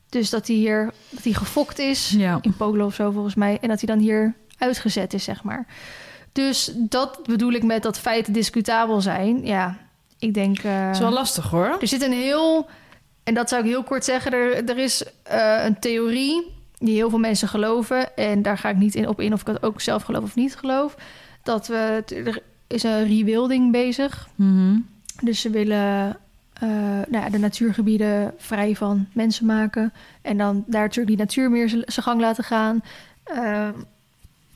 [0.08, 2.38] Dus dat hij hier dat hij gefokt is Ja.
[2.40, 3.58] in Polo of zo volgens mij.
[3.60, 5.66] En dat hij dan hier uitgezet is, zeg maar.
[6.32, 9.46] Dus dat bedoel ik met dat feiten discutabel zijn.
[9.46, 9.76] Ja,
[10.18, 10.58] ik denk...
[10.62, 11.76] Het is wel lastig hoor.
[11.80, 12.68] er zit een heel,
[13.24, 17.10] en dat zou ik heel kort zeggen, er, er is eh, een theorie die heel
[17.10, 18.16] veel mensen geloven.
[18.16, 20.34] En daar ga ik niet in, op in of ik het ook zelf geloof of
[20.34, 20.96] niet geloof.
[21.42, 24.28] Dat we, er is een rewilding bezig.
[24.34, 24.78] Mhm.
[25.22, 26.16] Dus ze willen
[26.52, 26.68] eh,
[27.08, 29.92] nou ja, de natuurgebieden vrij van mensen maken.
[30.22, 32.82] En dan daar natuurlijk die natuur meer zijn gang laten gaan.
[33.24, 33.72] ehm,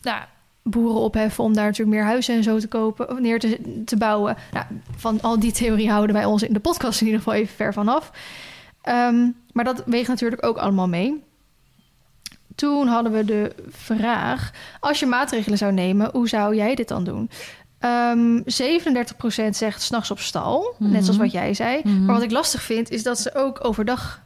[0.03, 0.23] nou,
[0.63, 3.97] boeren opheffen om daar natuurlijk meer huizen en zo te kopen, of neer te, te
[3.97, 4.37] bouwen.
[4.53, 4.65] Nou,
[4.97, 7.73] van al die theorie houden wij ons in de podcast in ieder geval even ver
[7.73, 8.11] vanaf.
[8.83, 11.23] Ehm, maar dat weegt natuurlijk ook allemaal mee.
[12.55, 14.51] Toen hadden we de vraag:
[14.81, 17.31] als je maatregelen zou nemen, hoe zou jij dit dan doen?
[17.79, 21.03] Ehm 37% zegt s'nachts op stal, net Mhm.
[21.03, 21.81] zoals wat jij zei.
[21.85, 22.05] Mhm.
[22.05, 24.23] Maar wat ik lastig vind, is dat ze ook overdag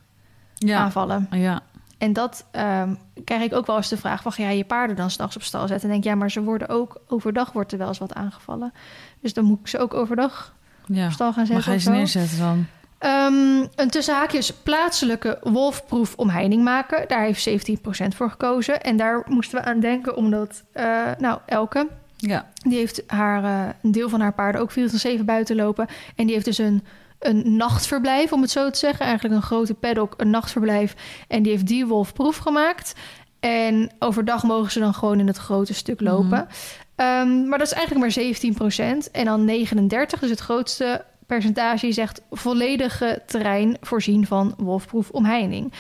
[0.54, 0.78] Ja.
[0.78, 1.26] aanvallen.
[1.30, 1.62] Ja.
[1.99, 2.94] En dat ehm,
[3.24, 4.32] krijg ik ook wel eens de vraag van...
[4.32, 5.86] ga jij je paarden dan s'nachts op stal zetten?
[5.88, 7.01] En denk ja, maar ze worden ook...
[7.09, 8.72] overdag wordt er wel eens wat aangevallen.
[9.20, 10.55] Dus dan moet ik ze ook overdag
[10.86, 11.07] ja.
[11.07, 12.66] op stal gaan zetten ga je ze neerzetten dan?
[12.99, 17.05] Ehm, een tussen haakjes plaatselijke wolfproef omheining maken.
[17.09, 18.82] Daar heeft 17% voor gekozen.
[18.82, 20.62] En daar moesten we aan denken omdat...
[20.72, 21.86] eh, nou, Elke,
[22.16, 22.51] Ja.
[22.57, 25.86] die heeft haar, eh, een deel van haar paarden ook 24-7 buiten lopen.
[26.16, 26.84] En die heeft dus een,
[27.18, 29.06] een nachtverblijf, om het zo te zeggen.
[29.06, 30.94] Eigenlijk een grote paddock, een nachtverblijf.
[31.28, 32.94] En die heeft die wolfproef gemaakt.
[33.40, 36.48] En overdag mogen ze dan gewoon in het grote stuk lopen.
[36.96, 42.22] Ehm, maar dat is eigenlijk maar 17% En dan 39, dus het grootste percentage, zegt
[42.30, 45.72] volledige terrein voorzien van wolfproef omheining.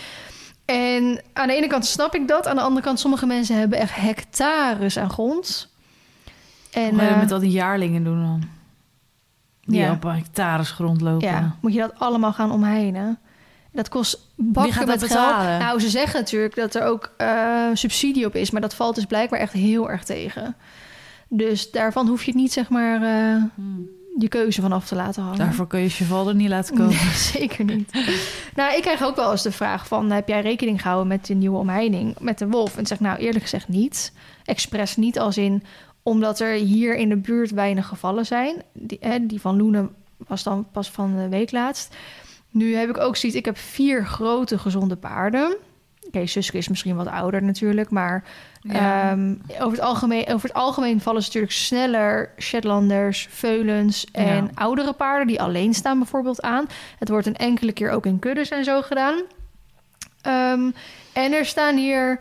[0.64, 2.46] En aan de ene kant snap ik dat.
[2.46, 5.68] Aan de andere kant, sommige mensen hebben echt hectares aan grond.
[6.70, 8.55] En, je dat eh, met al die jaarlingen doen dan?
[9.66, 9.92] Die ja.
[9.92, 11.28] op hectares grond lopen.
[11.28, 13.18] Ja, moet je dat allemaal gaan omheinen?
[13.72, 15.26] Dat kost bakken gaat dat met geld.
[15.26, 15.58] betalen?
[15.58, 19.04] Nou, ze zeggen natuurlijk dat er ook eh, subsidie op is, maar dat valt dus
[19.04, 20.56] blijkbaar echt heel erg tegen.
[21.28, 23.88] Dus daarvan hoef je het niet, zeg maar, eh, Hmm.
[24.18, 25.38] je keuze van af te laten hangen.
[25.38, 26.94] Daarvoor kun je cheval er niet laten komen.
[26.94, 27.92] Nee, zeker niet.
[28.54, 30.10] nou, ik krijg ook wel eens de vraag van...
[30.10, 32.74] heb jij rekening gehouden met de nieuwe omheining met de wolf?
[32.74, 34.12] En ik zeg nou eerlijk gezegd niet.
[34.44, 35.62] Expres niet als in...
[36.06, 38.62] omdat er hier in de buurt weinig gevallen zijn.
[38.72, 41.96] Die, hè, die van Loenen was dan pas van de week laatst.
[42.50, 43.38] Nu heb ik ook zoiets...
[43.38, 45.56] ik heb vier grote gezonde paarden.
[46.06, 47.90] Oké, Suske is misschien wat ouder natuurlijk...
[47.90, 48.24] maar
[48.60, 49.10] Ja.
[49.10, 54.50] Ehm, over, het algemeen, over het algemeen vallen ze natuurlijk sneller Shetlanders, Veulens en Ja.
[54.54, 56.66] oudere paarden die alleen staan bijvoorbeeld aan.
[56.98, 59.22] Het wordt een enkele keer ook in kuddes en zo gedaan.
[60.22, 60.70] Ehm,
[61.12, 62.20] en er staan hier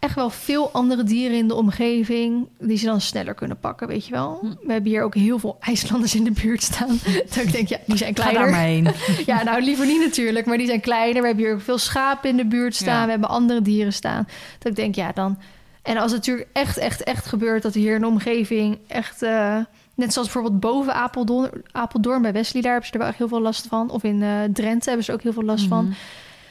[0.00, 4.06] echt wel veel andere dieren in de omgeving die ze dan sneller kunnen pakken, weet
[4.06, 4.38] je wel.
[4.40, 4.66] Hm.
[4.66, 6.98] We hebben hier ook heel veel IJslanders in de buurt staan.
[7.34, 8.94] dat ik denk, ja, die zijn kleiner.
[9.26, 11.20] Ja, nou liever niet natuurlijk, maar die zijn kleiner.
[11.20, 12.98] We hebben hier ook veel schapen in de buurt staan.
[12.98, 13.04] Ja.
[13.04, 14.28] We hebben andere dieren staan.
[14.58, 15.38] Dat ik denk, ja, dan...
[15.82, 19.22] En als het natuurlijk echt, echt, echt gebeurt dat hier in de omgeving echt...
[19.22, 19.56] eh,
[19.94, 23.28] net zoals bijvoorbeeld boven Apeldoorn, Apeldoorn bij Wesley, daar hebben ze er wel echt heel
[23.28, 23.90] veel last van.
[23.90, 25.94] Of in eh, Drenthe hebben ze ook heel veel last van.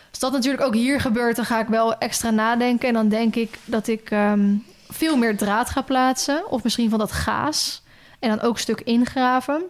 [0.10, 0.20] Mhm.
[0.20, 2.88] Als dat natuurlijk ook hier gebeurt, dan ga ik wel extra nadenken.
[2.88, 4.56] En dan denk ik dat ik ehm,
[4.88, 6.52] veel meer draad ga plaatsen.
[6.52, 7.84] Of misschien van dat gaas.
[8.20, 9.64] En dan ook een stuk ingraven.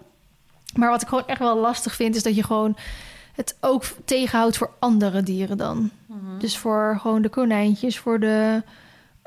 [0.75, 2.77] Maar wat ik gewoon echt wel lastig vind, is dat je gewoon
[3.33, 5.91] het ook tegenhoudt voor andere dieren dan.
[6.39, 8.63] Dus voor gewoon de konijntjes, voor de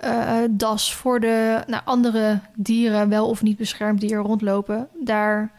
[0.03, 4.89] eh, das, voor de nou, andere dieren, wel of niet beschermd, die er rondlopen.
[4.95, 5.53] Daar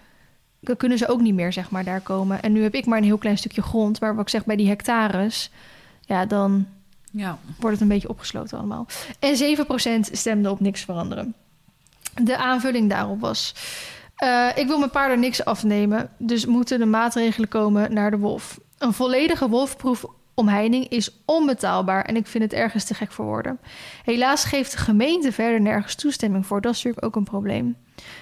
[0.77, 2.41] kunnen ze ook niet meer, zeg maar, daar komen.
[2.41, 3.99] En nu heb ik maar een heel klein stukje grond.
[4.01, 5.51] Maar wat ik zeg, bij die hectares,
[6.01, 6.67] ja, dan
[7.11, 7.37] Ja.
[7.59, 8.85] wordt het een beetje opgesloten allemaal.
[9.19, 11.33] En 7% stemde op niks veranderen.
[12.23, 13.55] De aanvulling daarop was...
[14.15, 18.59] eh, ik wil mijn paarden niks afnemen, dus moeten de maatregelen komen naar de wolf.
[18.77, 23.59] Een volledige wolfproef omheining is onbetaalbaar en ik vind het ergens te gek voor woorden.
[24.03, 26.61] Helaas geeft de gemeente verder nergens toestemming voor.
[26.61, 27.75] Dat is natuurlijk ook een probleem.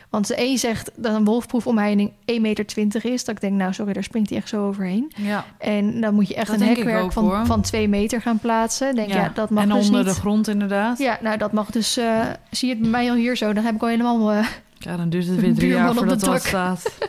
[0.09, 3.23] Want de een zegt dat een wolfproef omheining 1,20 meter is.
[3.25, 5.11] Dat ik denk, nou sorry, daar springt hij echt zo overheen.
[5.17, 5.45] ja.
[5.57, 7.45] En dan moet je echt Dat een hekwerk ook, van, hoor.
[7.45, 8.95] van twee meter gaan plaatsen.
[8.95, 10.13] Denk ja, dat mag en dus onder niet.
[10.13, 10.97] de grond inderdaad.
[10.97, 11.05] Ja.
[11.11, 11.97] Ja, nou dat mag dus.
[11.97, 12.21] eh,
[12.51, 13.53] zie je het bij mij al hier zo?
[13.53, 14.31] Dan heb ik al helemaal.
[14.31, 14.47] eh,
[14.79, 16.39] dan duurt het weer drie jaar voordat dak.
[16.39, 16.83] staat.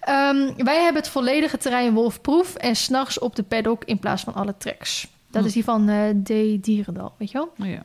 [0.00, 4.34] Ehm, wij hebben het volledige terrein wolfproef en s'nachts op de paddock in plaats van
[4.34, 5.08] alle tracks.
[5.30, 5.46] Dat Hm.
[5.48, 6.62] is die van eh D.
[6.64, 7.52] Dierendal, weet je wel?
[7.60, 7.82] Oh, ja.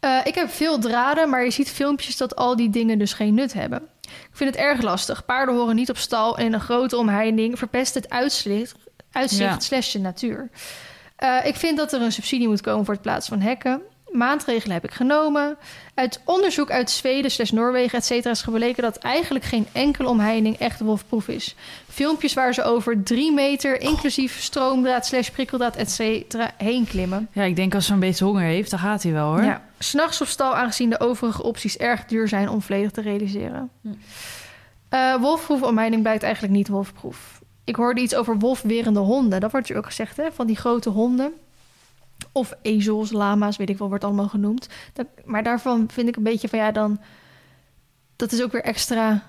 [0.00, 3.34] Eh, ik heb veel draden, maar je ziet filmpjes dat al die dingen dus geen
[3.34, 3.82] nut hebben.
[4.02, 5.24] Ik vind het erg lastig.
[5.24, 8.76] Paarden horen niet op stal en in een grote omheining verpest het uitzicht,
[9.12, 9.60] uitzicht Ja.
[9.60, 10.50] slash de natuur.
[11.16, 13.82] Eh, ik vind dat er een subsidie moet komen voor het plaatsen van hekken.
[14.12, 15.56] Maatregelen heb ik genomen.
[15.94, 20.58] Uit onderzoek uit Zweden slash Noorwegen, et cetera, is gebleken dat eigenlijk geen enkele omheining
[20.58, 21.54] echt wolfproef is.
[21.88, 27.28] Filmpjes waar ze over drie meter, inclusief stroomdraad slash prikkeldraad, et cetera, heen klimmen.
[27.32, 29.44] ja, ik denk als ze een beetje honger heeft, dan gaat hij wel hoor.
[29.44, 33.70] Ja, s'nachts op stal, aangezien de overige opties erg duur zijn om volledig te realiseren.
[33.82, 33.88] Hm.
[34.88, 37.40] Eh wolfproef omheining blijkt eigenlijk niet wolfproef.
[37.64, 39.40] Ik hoorde iets over wolfwerende honden.
[39.40, 40.32] Dat wordt er ook gezegd, hè?
[40.32, 41.32] Van die grote honden.
[42.32, 44.68] Of ezels, lama's, weet ik wel, wordt allemaal genoemd.
[44.92, 47.00] Dat, maar daarvan vind ik een beetje van ja, dan.
[48.16, 49.22] Dat is ook weer extra.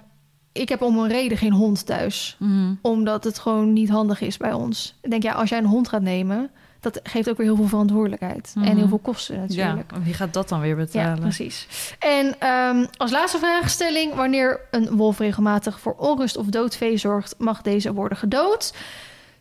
[0.51, 2.73] Ik heb om een reden geen hond thuis Mhm.
[2.81, 4.95] omdat het gewoon niet handig is bij ons.
[5.01, 7.67] Ik denk, ja, als jij een hond gaat nemen, dat geeft ook weer heel veel
[7.67, 8.51] verantwoordelijkheid.
[8.55, 8.75] En Mhm.
[8.77, 9.91] heel veel kosten Ja, natuurlijk.
[10.03, 11.19] wie gaat dat dan weer Ja, betalen?
[11.19, 11.67] precies.
[11.99, 17.61] En ehm, als laatste vraagstelling: wanneer een wolf regelmatig voor onrust of doodvee zorgt, mag
[17.61, 18.73] deze worden gedood?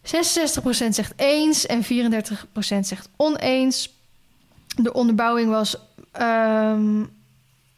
[0.03, 1.87] 66% zegt eens en 34%
[2.81, 3.97] zegt oneens.
[4.77, 5.77] De onderbouwing was
[6.13, 7.05] ehm,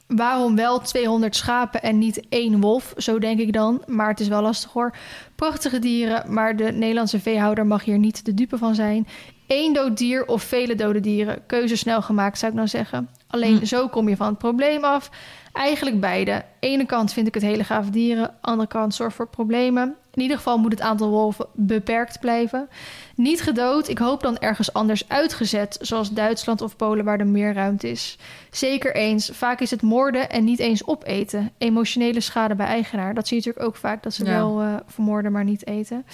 [0.06, 2.94] waarom wel 200 schapen en niet één wolf?
[2.96, 3.82] Zo denk ik dan.
[3.86, 4.96] Maar het is wel lastig hoor.
[5.34, 9.06] Prachtige dieren, maar de Nederlandse veehouder mag hier niet de dupe van zijn.
[9.46, 11.46] Eén dood dier of vele dode dieren.
[11.46, 13.08] Keuze snel gemaakt, zou ik nou zeggen.
[13.26, 13.64] Alleen Hm.
[13.64, 15.10] zo kom je van het probleem af.
[15.52, 16.44] Eigenlijk beide.
[16.60, 18.34] Ene kant vind ik het hele gaaf dieren.
[18.40, 19.94] Andere kant zorgt voor problemen.
[20.20, 22.68] In ieder geval moet het aantal wolven beperkt blijven.
[23.16, 23.88] Niet gedood.
[23.88, 25.78] Ik hoop dan ergens anders uitgezet.
[25.80, 28.18] Zoals Duitsland of Polen waar er meer ruimte is.
[28.50, 29.30] Zeker eens.
[29.32, 31.50] Vaak is het moorden en niet eens opeten.
[31.58, 33.14] Emotionele schade bij eigenaar.
[33.14, 34.02] Dat zie je natuurlijk ook vaak.
[34.02, 34.30] Dat ze Ja.
[34.30, 36.06] wel eh, vermoorden, maar niet eten.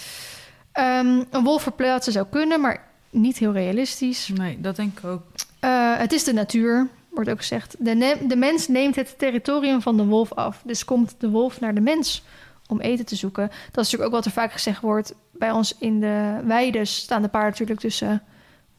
[0.72, 4.30] Ehm, een wolf verplaatsen zou kunnen, maar niet heel realistisch.
[4.34, 5.22] Nee, dat denk ik ook.
[5.60, 7.76] Eh, het is de natuur, wordt ook gezegd.
[7.78, 10.62] De, de mens neemt het territorium van de wolf af.
[10.64, 12.22] Dus komt de wolf naar de mens
[12.68, 13.46] om eten te zoeken.
[13.46, 15.14] Dat is natuurlijk ook wat er vaak gezegd wordt.
[15.32, 18.22] Bij ons in de weiden staan de paarden natuurlijk tussen...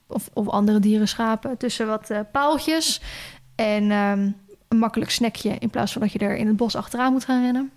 [0.07, 3.01] of, of andere dieren, schapen, tussen wat eh, paaltjes.
[3.55, 4.31] En ehm,
[4.67, 5.55] een makkelijk snackje...
[5.59, 7.71] in plaats van dat je er in het bos achteraan moet gaan rennen.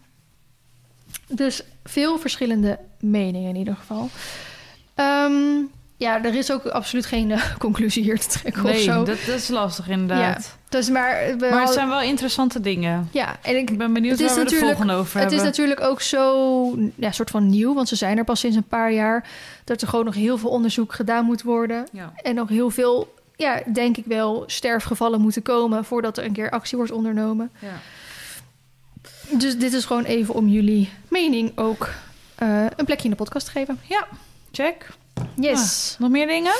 [1.28, 4.08] Dus veel verschillende meningen in ieder geval.
[4.94, 5.62] Ehm,
[6.00, 9.04] ja, er is ook absoluut geen eh, conclusie hier te trekken of Nee, zo.
[9.04, 10.56] dat, dat is lastig inderdaad.
[10.68, 13.08] Dus maar, we Maar het zijn wel interessante dingen.
[13.12, 15.36] ja, en ik, Ik ben benieuwd Het waar we de natuurlijk- volgende over het is
[15.40, 15.50] hebben.
[15.50, 18.92] natuurlijk ook zo, ja, soort van nieuw, want ze zijn er pas sinds een paar
[18.92, 19.28] jaar,
[19.64, 22.12] dat er gewoon nog heel veel onderzoek gedaan moet worden Ja.
[22.22, 26.50] en nog heel veel, ja, denk ik wel, sterfgevallen moeten komen voordat er een keer
[26.50, 27.50] actie wordt ondernomen.
[27.58, 27.72] Ja.
[29.38, 31.88] Dus dit is gewoon even om jullie mening ook
[32.34, 33.80] eh, een plekje in de podcast te geven.
[34.52, 34.88] Check.
[35.34, 35.96] Yes.
[35.98, 36.54] Nog meer dingen?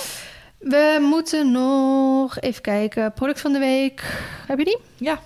[0.58, 3.12] We moeten nog even kijken.
[3.12, 4.02] Product van de week.
[4.46, 4.78] Heb je die?
[4.96, 5.20] Ja.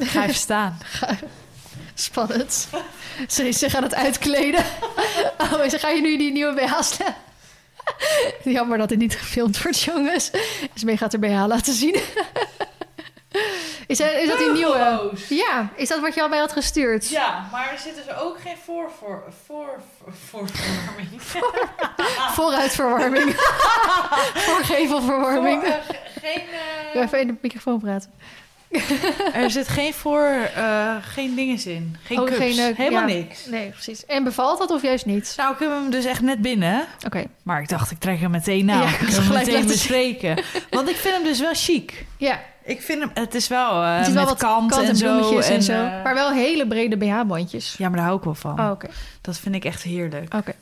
[0.00, 0.78] Ga even staan.
[1.94, 2.68] Spannend.
[3.28, 4.64] Ze is zich aan het uitkleden.
[5.38, 7.14] Oh, ze ga je nu die nieuwe BH slaan?
[8.54, 10.30] Jammer dat dit niet gefilmd wordt, jongens.
[10.74, 11.96] Smee gaat er BH laten zien.
[13.92, 15.10] Is dat, is dat die nieuwe?
[15.28, 17.08] Ja, is dat wat je al bij had gestuurd?
[17.08, 21.22] Ja, maar er zit dus ook geen voor, voor, voor, voor, voorverwarming.
[22.36, 23.34] Vooruitverwarming.
[24.46, 25.62] Voorgevelverwarming.
[25.62, 26.42] Voor, eh, geen,
[26.92, 28.12] eh, even in de microfoon praten.
[29.42, 31.96] er zit geen voor, eh, geen dinges in.
[32.04, 32.38] Geen Oh, cups.
[32.38, 33.14] geen, eh, Helemaal ja.
[33.14, 33.46] niks.
[33.46, 34.06] Nee, precies.
[34.06, 35.34] En bevalt dat of juist niet?
[35.36, 36.86] Nou, ik heb hem dus echt net binnen.
[37.06, 37.24] Oké.
[37.42, 38.82] Maar ik dacht, ik trek hem meteen na.
[38.82, 40.42] Ja, ik kan hem meteen bespreken.
[40.70, 42.04] Want ik vind hem dus wel chic.
[42.16, 44.96] Ja, Ik vind hem, het is wel het is wel met wat kant, kant en,
[44.96, 45.38] zo.
[45.38, 45.72] en, zo.
[45.74, 47.74] Maar wel hele brede BH-bandjes.
[47.78, 48.60] Ja, maar daar hou ik wel van.
[48.60, 48.88] Oh, oké.
[49.20, 50.34] Dat vind ik echt heerlijk.
[50.34, 50.52] Oké.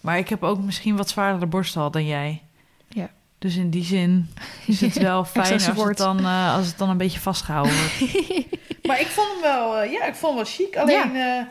[0.00, 2.42] Maar ik heb ook misschien wat zwaardere borstel dan jij.
[2.88, 3.08] Ja.
[3.42, 4.34] Dus in die zin
[4.66, 8.14] is het wel fijn als het, dan, eh, als het dan een beetje vastgehouden wordt.
[8.86, 10.76] maar ik vond hem wel, eh, ja, ik vond hem wel chic.
[10.76, 11.48] Alleen, ja.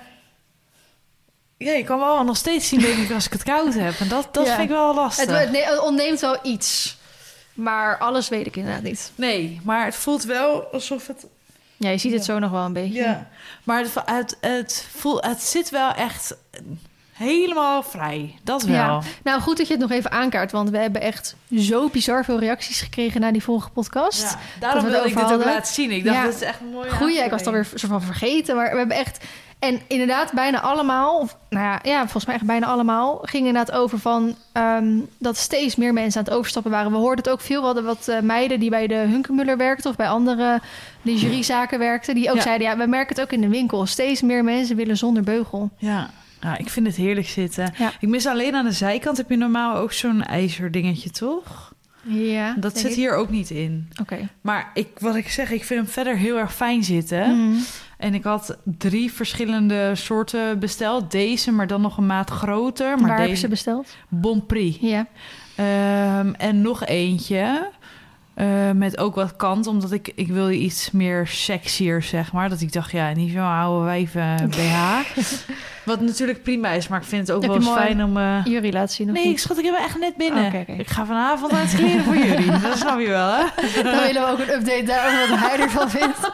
[1.58, 4.00] ja, je kan wel nog steeds zien, denk ik, als ik het koud heb.
[4.00, 4.56] En dat, dat Ja.
[4.56, 5.40] vind ik wel lastig.
[5.40, 6.98] Het, het ontneemt wel iets.
[7.54, 9.12] Maar alles weet ik inderdaad niet.
[9.16, 11.26] Nee, maar het voelt wel alsof het...
[11.78, 13.02] Ja, je ziet het zo nog wel een beetje.
[13.02, 13.30] Ja,
[13.64, 16.36] maar het, het, het, voelt, het zit wel echt
[17.22, 18.36] helemaal vrij.
[18.44, 18.76] Dat wel.
[18.76, 19.02] Ja.
[19.24, 20.52] Nou, goed dat je het nog even aankaart.
[20.52, 24.22] Want we hebben echt zo bizar veel reacties gekregen naar die vorige podcast.
[24.22, 25.92] Ja, daarom wilde ik dit ook laten zien.
[25.92, 26.24] Ik dacht, Ja.
[26.26, 28.56] dit is echt een mooie Goeie, ik was het alweer soort van vergeten.
[28.56, 29.24] Maar we hebben echt...
[29.60, 31.18] En inderdaad, bijna allemaal...
[31.20, 33.20] Of, nou ja, ja, volgens mij echt bijna allemaal...
[33.22, 34.36] gingen inderdaad over van...
[34.52, 36.92] ehm, dat steeds meer mensen aan het overstappen waren.
[36.92, 37.60] We hoorden het ook veel.
[37.60, 39.90] We hadden wat eh, meiden die bij de Hunkemuller werkten...
[39.90, 40.62] of bij andere
[41.02, 42.16] lingeriezaken werkten...
[42.16, 42.42] die ook Ja.
[42.42, 42.68] zeiden...
[42.68, 43.86] ja, we merken het ook in de winkel.
[43.86, 45.70] Steeds meer mensen willen zonder beugel.
[45.78, 46.10] Ja.
[46.42, 47.74] Ja, ik vind het heerlijk zitten.
[47.78, 47.92] Ja.
[48.00, 51.74] Ik mis alleen aan de zijkant heb je normaal ook zo'n ijzerdingetje, toch?
[52.04, 52.96] Ja, Dat zit ik.
[52.98, 53.90] hier ook niet in.
[54.02, 54.30] Oké.
[54.42, 57.46] Maar ik, wat ik zeg, ik vind hem verder heel erg fijn zitten.
[57.48, 57.58] Mhm.
[57.98, 61.12] En ik had drie verschillende soorten besteld.
[61.12, 62.88] Deze, maar dan nog een maat groter.
[62.90, 63.96] Maar Waar hebben deze ze besteld?
[64.08, 64.78] Bon Prix.
[64.80, 65.08] Ja.
[65.56, 67.70] Ehm, en nog eentje.
[68.34, 72.50] eh, met ook wat kant, omdat ik, ik wilde iets meer sexier, zeg maar.
[72.50, 75.00] Dat ik dacht, ja, niet zo'n oude wijven BH.
[75.84, 78.18] wat natuurlijk prima is, maar ik vind het ook Heb wel eens fijn om...
[78.18, 79.40] eh, Jullie laten zien of Nee, niet?
[79.42, 80.46] schat, ik heb echt net binnen.
[80.46, 80.66] Oké.
[80.78, 82.52] Ik ga vanavond uit kleren voor jullie.
[82.62, 83.44] Dat snap je wel, hè?
[83.84, 86.18] Dan willen we ook een update daarover wat hij ervan vindt.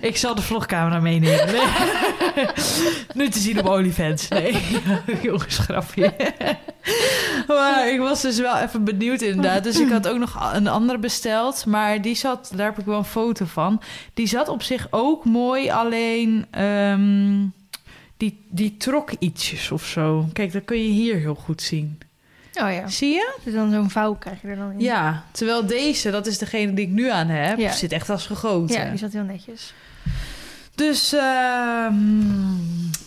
[0.00, 1.46] Ik zal de vlogcamera meenemen.
[1.46, 2.46] Nee.
[3.14, 4.28] nu te zien op OnlyFans.
[4.28, 4.56] Nee,
[5.22, 6.12] jongens, grapje.
[7.48, 9.64] maar ik was dus wel even benieuwd inderdaad.
[9.64, 11.66] Dus ik had ook nog een andere besteld.
[11.66, 13.80] Maar die zat, daar heb ik wel een foto van.
[14.14, 15.70] Die zat op zich ook mooi.
[15.70, 16.46] Alleen
[17.20, 17.46] ehm,
[18.16, 20.28] die, die trok ietsjes of zo.
[20.32, 21.98] Kijk, dat kun je hier heel goed zien.
[22.54, 22.88] Oh ja.
[22.88, 23.38] Zie je?
[23.44, 24.80] Dus dan zo'n vouw krijg je er dan in.
[24.80, 27.72] Ja, terwijl deze, dat is degene die ik nu aan heb, Ja.
[27.72, 28.76] zit echt als gegoten.
[28.80, 29.74] Ja, die zat heel netjes.
[30.80, 31.94] Dus ehm,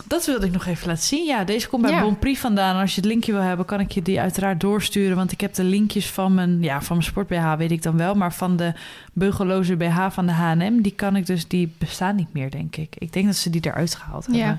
[0.06, 1.24] dat wilde ik nog even laten zien.
[1.24, 2.00] Ja, deze komt bij Ja.
[2.00, 2.80] Bon Prix vandaan.
[2.80, 5.16] Als je het linkje wil hebben, kan ik je die uiteraard doorsturen.
[5.16, 7.96] Want ik heb de linkjes van mijn, ja, van mijn sport BH, weet ik dan
[7.96, 8.14] wel.
[8.14, 8.72] Maar van de
[9.12, 12.94] beugelloze BH van de H&M, die kan ik dus, die bestaan niet meer, denk ik.
[12.98, 14.42] Ik denk dat ze die eruit gehaald hebben.
[14.44, 14.58] Ja.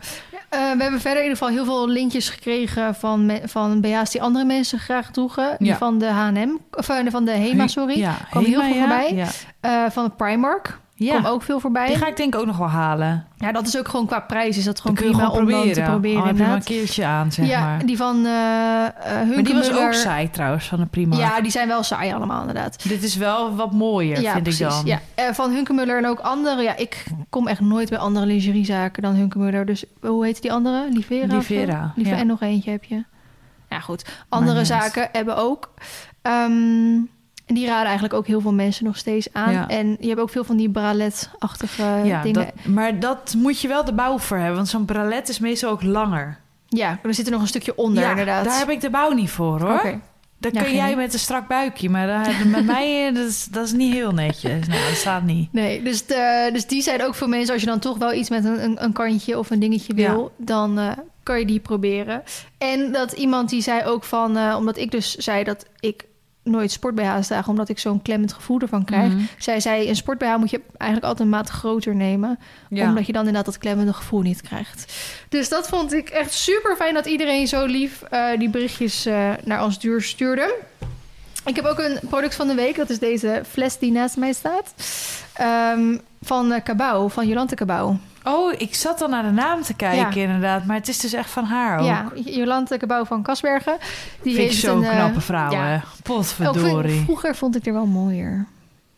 [0.49, 4.11] Eh, we hebben verder in ieder geval heel veel linkjes gekregen van, me- van BH's
[4.11, 5.55] die andere mensen graag droegen.
[5.59, 5.77] Die Ja.
[5.77, 7.97] van de H&M, of eh, van de HEMA, sorry.
[7.99, 9.13] Ja, Kwam heel Hema, veel voorbij.
[9.15, 9.27] Ja.
[9.85, 11.19] Eh, van de Primark Ja.
[11.19, 11.87] kwam ook veel voorbij.
[11.87, 13.25] Die ga ik denk ik ook nog wel halen.
[13.37, 15.49] Ja, dat is ook gewoon qua prijs is dat gewoon kun je prima gewoon om
[15.49, 15.83] dan proberen.
[15.83, 17.85] te proberen Al heb je maar een keertje aan, zeg ja, maar.
[17.85, 21.21] die van uh, Maar die was ook saai trouwens, van de Primark.
[21.21, 22.89] Ja, die zijn wel saai allemaal inderdaad.
[22.89, 24.65] Dit is wel wat mooier, ja, vind precies.
[24.65, 24.85] ik dan.
[24.85, 24.99] Ja.
[25.15, 26.61] Eh, van Hunkemuller en ook andere.
[26.61, 29.65] Ja, ik kom echt nooit bij andere lingeriezaken dan Hunkemuller.
[29.65, 30.87] Dus hoe heet die andere?
[30.91, 31.35] Livera?
[31.35, 32.17] Livera, ja.
[32.17, 33.03] En nog eentje heb je.
[33.69, 34.05] Ja, goed.
[34.29, 35.73] Andere zaken hebben ook.
[36.21, 36.97] Ehm,
[37.45, 39.51] en die raden eigenlijk ook heel veel mensen nog steeds aan.
[39.53, 39.67] Ja.
[39.67, 42.45] En je hebt ook veel van die bralet-achtige Ja, dingen.
[42.45, 44.55] dat, maar dat moet je wel de bouw voor hebben.
[44.55, 46.39] Want zo'n bralet is meestal ook langer.
[46.67, 48.45] Ja, er zit er nog een stukje onder ja, inderdaad.
[48.45, 49.73] daar heb ik de bouw niet voor, hoor.
[49.73, 49.99] Oké.
[50.37, 51.89] Dan kun jij met een strak buikje.
[51.89, 54.67] Maar daar, met mij, dat is, dat is niet heel netjes.
[54.67, 55.53] Nou, dat staat niet.
[55.53, 57.53] Nee, dus, de, dus die zijn ook voor mensen...
[57.53, 60.31] als je dan toch wel iets met een, een, een kantje of een dingetje wil...
[60.37, 60.91] dan eh,
[61.23, 62.23] kan je die proberen.
[62.57, 64.37] En dat iemand die zei ook van...
[64.37, 66.05] eh, omdat ik dus zei dat ik
[66.45, 67.47] nooit sport BH's draag...
[67.47, 69.13] omdat ik zo'n klemmend gevoel ervan krijg.
[69.13, 69.23] Mhm.
[69.37, 72.39] Zij zei, een sport BH moet je eigenlijk altijd een maat groter nemen...
[72.69, 72.87] Ja.
[72.87, 74.93] omdat je dan inderdaad dat klemmende gevoel niet krijgt.
[75.29, 76.93] Dus dat vond ik echt super fijn...
[76.93, 80.55] dat iedereen zo lief eh, die berichtjes eh, naar ons duur stuurde...
[81.45, 82.75] Ik heb ook een product van de week.
[82.75, 84.73] Dat is deze fles die naast mij staat.
[85.33, 87.95] Ehm, van Cabau, van Jolante Cabau.
[88.25, 90.27] Oh, ik zat al naar de naam te kijken Ja.
[90.27, 90.65] inderdaad.
[90.65, 91.85] Maar het is dus echt van haar ook.
[91.85, 93.77] Ja, Jolante Cabau van Kasbergen.
[93.79, 95.65] Die Vind ik heeft zo'n een, eh, knappe vrouw, ja.
[95.65, 95.77] hè.
[96.03, 96.91] Potverdorie.
[96.91, 98.45] vind- vroeger vond ik er wel mooier.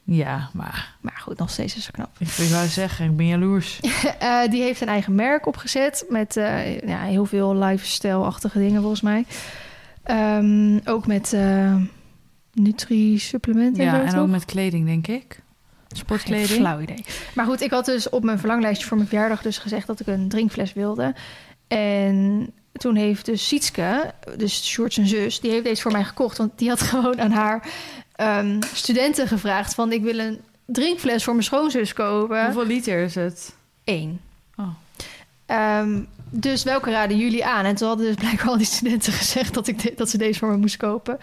[0.03, 2.09] Ja, maar Maar goed, nog steeds is ze knap.
[2.17, 3.79] ik, wou zeggen, ik ben jaloers.
[4.19, 9.01] Eh, die heeft een eigen merk opgezet met eh, ja, heel veel lifestyle-achtige dingen volgens
[9.01, 9.25] mij.
[10.03, 11.35] Ehm, ook met
[12.53, 13.83] Nutri-supplementen.
[13.83, 15.39] Ja, en ook met kleding, denk ik.
[15.97, 16.59] Geen Sportkleding.
[16.59, 17.05] flauw idee.
[17.33, 20.07] Maar goed, ik had dus op mijn verlanglijstje voor mijn verjaardag dus gezegd dat ik
[20.07, 21.15] een drinkfles wilde.
[21.67, 26.37] En toen heeft dus Sietske, dus Sjoerd zijn zus, die heeft deze voor mij gekocht.
[26.37, 27.69] Want die had gewoon aan haar
[28.15, 32.43] ehm, studenten gevraagd van ik wil een drinkfles voor mijn schoonzus kopen.
[32.45, 33.55] Hoeveel liter is het?
[33.83, 34.21] Eén.
[34.55, 34.67] Oh.
[35.45, 37.65] Ehm, dus welke raden jullie aan?
[37.65, 40.39] En toen hadden dus blijkbaar al die studenten gezegd dat, ik de- dat ze deze
[40.39, 41.17] voor me moest kopen.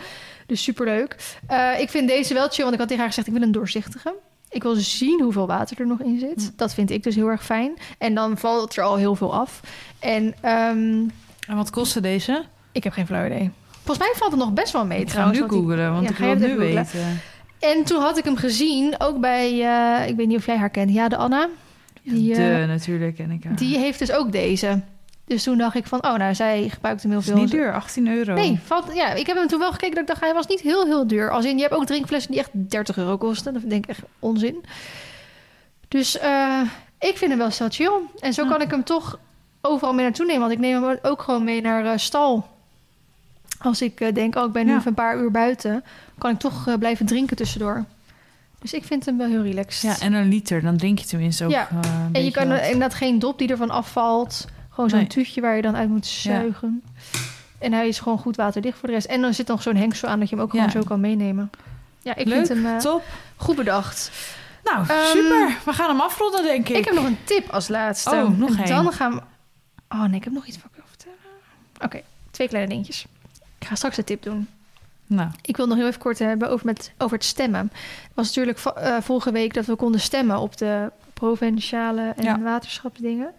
[0.46, 1.16] Dus superleuk.
[1.46, 3.26] Eh ik vind deze wel chill, want ik had tegen haar gezegd...
[3.26, 4.14] ik wil een doorzichtige.
[4.54, 6.42] Ik wil zien hoeveel water er nog in zit.
[6.44, 6.56] Hm.
[6.56, 7.72] Dat vind ik dus heel erg fijn.
[7.98, 9.60] En dan valt er al heel veel af.
[9.98, 11.08] En ehm,
[11.48, 12.44] En wat kostte deze?
[12.72, 13.50] ik heb geen flauw idee.
[13.70, 16.16] Volgens mij valt het nog best wel mee Ik ga nu googlen, want Ja, ik
[16.16, 16.74] ga wil het nu googlen?
[16.74, 17.20] weten.
[17.58, 19.50] En toen had ik hem gezien, ook bij...
[20.02, 20.90] eh, ik weet niet of jij haar kent.
[20.92, 21.48] Ja, de Anna.
[22.02, 23.56] Die, eh, de, natuurlijk ken ik haar.
[23.56, 24.80] die heeft dus ook deze.
[25.26, 27.36] Dus toen dacht ik van, oh, nou, zij gebruikt hem heel is veel.
[27.36, 28.34] niet duur, 18 euro.
[28.34, 30.60] Nee, valt, ja, ik heb hem toen wel gekeken dat ik dacht, hij was niet
[30.60, 31.30] heel, heel duur.
[31.30, 33.52] Als in, je hebt ook drinkflessen die echt 30 euro kosten.
[33.52, 34.64] Dat denk ik echt onzin.
[35.88, 36.60] Dus eh,
[36.98, 37.92] ik vind hem wel zo chill.
[38.18, 38.48] En zo Ja.
[38.50, 39.18] kan ik hem toch
[39.60, 40.40] overal mee naartoe nemen.
[40.40, 42.48] Want ik neem hem ook gewoon mee naar eh, stal.
[43.58, 44.76] Als ik eh, denk, oh, ik ben nu Ja.
[44.76, 45.84] even een paar uur buiten...
[46.18, 47.84] kan ik toch blijven drinken tussendoor.
[48.60, 49.82] Dus ik vind hem wel heel relaxed.
[49.98, 52.50] Ja, en een liter, dan drink je tenminste ook Ja, eh, een En je kan
[52.50, 54.44] er inderdaad geen dop die ervan afvalt.
[54.74, 55.08] Gewoon zo'n Nee.
[55.08, 56.82] tuutje waar je dan uit moet zuigen.
[57.58, 59.06] En hij is gewoon goed waterdicht voor de rest.
[59.06, 61.50] En dan zit nog zo'n hengsel aan dat je hem ook gewoon zo kan meenemen.
[62.02, 63.02] Ja, ik Leuk, vind hem eh, top.
[63.36, 64.10] goed bedacht.
[64.64, 65.56] Nou, Ehm, super.
[65.64, 66.76] We gaan hem afronden, denk ik.
[66.76, 68.10] Ik heb nog een tip als laatste.
[68.10, 68.66] Oh, nog En.
[68.68, 69.20] Dan gaan we...
[69.88, 71.16] Oh nee, ik heb nog iets wil vertellen.
[71.80, 72.00] Oké,
[72.30, 73.06] twee kleine dingetjes.
[73.58, 74.48] Ik ga straks de tip doen.
[75.06, 77.70] Nou, Ik wil nog heel even kort hebben over, met, over het stemmen.
[78.02, 80.90] Het was natuurlijk eh, vorige week dat we konden stemmen op de
[81.28, 82.40] provinciale en Ja.
[82.40, 83.32] waterschapsdingen.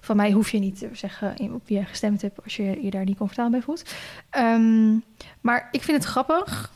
[0.00, 2.78] Van mij hoef je niet te zeggen in- op wie je gestemd hebt als je
[2.82, 3.82] je daar niet comfortabel bij voelt.
[4.30, 4.92] Ehm,
[5.40, 6.72] maar ik vind het grappig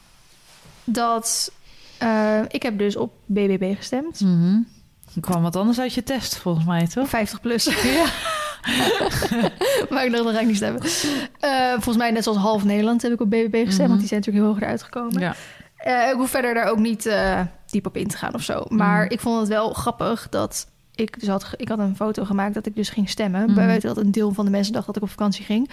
[0.84, 1.52] dat
[1.98, 4.20] eh, ik heb dus op BBB gestemd.
[5.14, 7.08] er kwam wat anders uit je test, volgens mij, toch?
[7.08, 7.64] 50 plus.
[7.98, 8.04] Ja.
[9.90, 10.82] maar ik dacht, dat ga ik niet stemmen.
[11.40, 13.78] Eh, volgens mij net zoals half Nederland heb ik op BBB gestemd.
[13.78, 13.88] Mhm.
[13.88, 15.20] Want die zijn natuurlijk heel hoog eruit gekomen.
[15.20, 15.34] ja.
[15.86, 18.64] Eh, ik hoef verder daar ook niet eh, diep op in te gaan of zo.
[18.68, 19.12] Maar Mhm.
[19.12, 22.66] ik vond het wel grappig dat ik dus had, ik had een foto gemaakt dat
[22.66, 23.44] ik dus ging stemmen.
[23.44, 23.54] Mhm.
[23.54, 25.70] Buiten dat een deel van de mensen dacht dat ik op vakantie ging.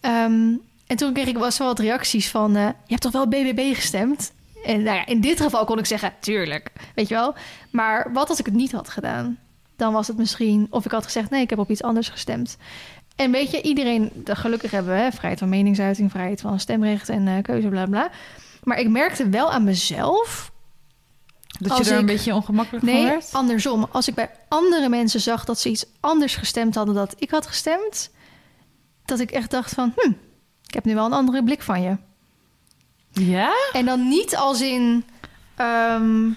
[0.00, 0.50] Ehm,
[0.86, 3.74] en toen kreeg ik was wel wat reacties van, eh, je hebt toch wel BBB
[3.74, 4.32] gestemd?
[4.64, 7.34] En nou ja, in dit geval kon ik zeggen, tuurlijk, weet je wel.
[7.70, 9.38] Maar wat als ik het niet had gedaan?
[9.76, 12.56] Dan was het misschien, of ik had gezegd, nee, ik heb op iets anders gestemd.
[13.16, 17.08] En weet je, iedereen, de, gelukkig hebben we hè, vrijheid van meningsuiting, vrijheid van stemrecht
[17.08, 18.10] en eh, keuze, bla bla.
[18.68, 20.52] Maar ik merkte wel aan mezelf
[21.58, 23.32] Dat je er een beetje ongemakkelijk van Nee, werd?
[23.32, 23.88] andersom.
[23.90, 27.46] Als ik bij andere mensen zag dat ze iets anders gestemd hadden dan ik had
[27.46, 28.10] gestemd,
[29.04, 30.12] dat ik echt dacht van, hm,
[30.66, 31.96] ik heb nu wel een andere blik van je.
[33.10, 33.52] Ja?
[33.72, 35.04] En dan niet als in
[35.56, 36.30] ehm,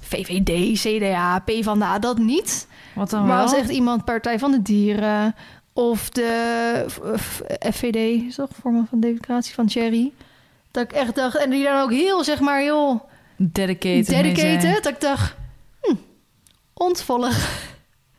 [0.00, 2.66] VVD, CDA, PvdA, dat niet.
[2.94, 3.42] Wat dan maar wel?
[3.42, 5.34] als echt iemand Partij van de Dieren
[5.72, 6.84] of de
[7.72, 10.12] FVD, is toch vorm van democratie van Thierry.
[10.70, 14.06] Dat ik echt dacht, en die dan ook heel, zeg maar, heel Dedicated.
[14.06, 14.82] dedicated.
[14.82, 15.34] Dat ik dacht,
[15.80, 15.94] hm,
[16.74, 17.36] ontvolg.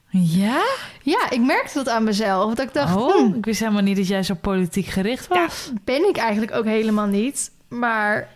[0.09, 0.63] Ja?
[1.01, 2.53] Ja, ik merkte dat aan mezelf.
[2.53, 5.45] Dat ik dacht, oh, hm, ik wist helemaal niet dat jij zo politiek gericht ja,
[5.45, 5.71] was.
[5.83, 7.51] ben ik eigenlijk ook helemaal niet.
[7.67, 8.27] Maar,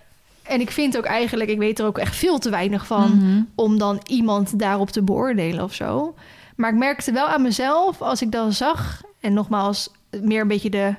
[0.43, 3.17] en ik vind ook eigenlijk, ik weet er ook echt veel te weinig van...
[3.17, 3.41] Mhm.
[3.55, 6.15] om dan iemand daarop te beoordelen of zo.
[6.55, 9.01] Maar ik merkte wel aan mezelf, als ik dan zag...
[9.19, 9.91] en nogmaals,
[10.21, 10.95] meer een beetje de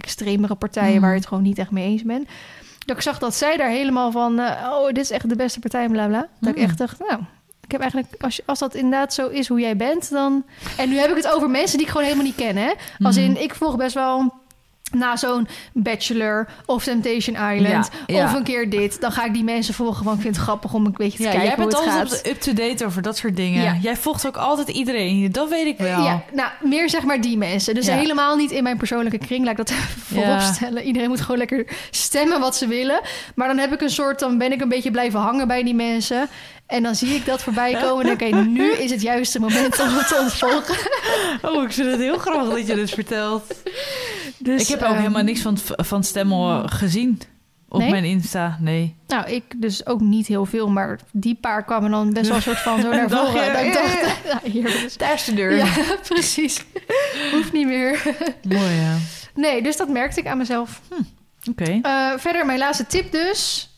[0.00, 0.92] extremere partijen...
[0.92, 1.00] Mhm.
[1.00, 2.28] waar je het gewoon niet echt mee eens bent...
[2.86, 4.38] dat ik zag dat zij daar helemaal van...
[4.38, 6.28] eh, oh, dit is echt de beste partij, bla bla.
[6.40, 6.64] Dat ik Mhm.
[6.64, 7.20] echt dacht, nou...
[7.60, 10.44] Ik heb eigenlijk, als, je- als dat inderdaad zo is hoe jij bent, dan...
[10.76, 12.72] En nu heb ik het over mensen die ik gewoon helemaal niet ken, hè?
[13.02, 13.24] Als Mhm.
[13.24, 14.32] in, ik volg best wel
[14.92, 17.90] na zo'n Bachelor of Temptation Island...
[18.06, 18.24] Ja, ja.
[18.24, 20.04] of een keer dit, dan ga ik die mensen volgen...
[20.04, 22.84] want ik vind het grappig om een beetje te Ja, kijken jij bent altijd up-to-date
[22.84, 23.80] over dat soort dingen.
[23.80, 25.32] Jij volgt ook altijd iedereen.
[25.32, 26.04] Dat weet ik wel.
[26.04, 27.74] Ja, nou, meer zeg maar die mensen.
[27.74, 30.82] Dus helemaal niet in mijn persoonlijke kring, laat ik dat even voorop stellen.
[30.82, 33.00] Iedereen moet gewoon lekker stemmen wat ze willen.
[33.34, 35.74] Maar dan heb ik een soort, dan ben ik een beetje blijven hangen bij die
[35.74, 36.28] mensen.
[36.66, 39.40] En dan zie ik dat voorbij komen en denk ik, oké, nu is het juiste
[39.40, 40.76] moment om het te ontvolgen.
[41.42, 43.54] Oh, ik vind het heel grappig dat je dit vertelt.
[44.38, 47.20] Dus, ik heb ook ehm, helemaal niks van, van stemmen gezien
[47.68, 47.90] op Nee?
[47.90, 48.58] mijn Insta.
[48.60, 48.96] Nee.
[49.06, 52.42] Nou, ik dus ook niet heel veel, maar die paar kwamen dan best wel een
[52.42, 53.52] soort van zo naar voren.
[53.52, 54.96] Dat ik dacht, nou, hier dus.
[54.96, 55.56] Daar is de deur.
[55.56, 55.66] Ja,
[56.08, 56.64] precies.
[57.32, 58.02] Hoeft niet meer.
[58.48, 58.96] Mooi, ja.
[59.34, 60.80] Nee, dus dat merkte ik aan mezelf.
[61.50, 61.78] Oké.
[61.82, 63.70] Eh, verder, mijn laatste tip dus.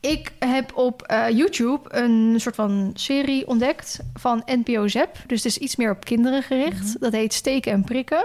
[0.00, 5.16] Ik heb op eh, YouTube een soort van serie ontdekt van NPO Zep.
[5.26, 6.84] Dus het is iets meer op kinderen gericht.
[6.84, 6.98] Mhm.
[6.98, 8.24] Dat heet Steken en Prikken.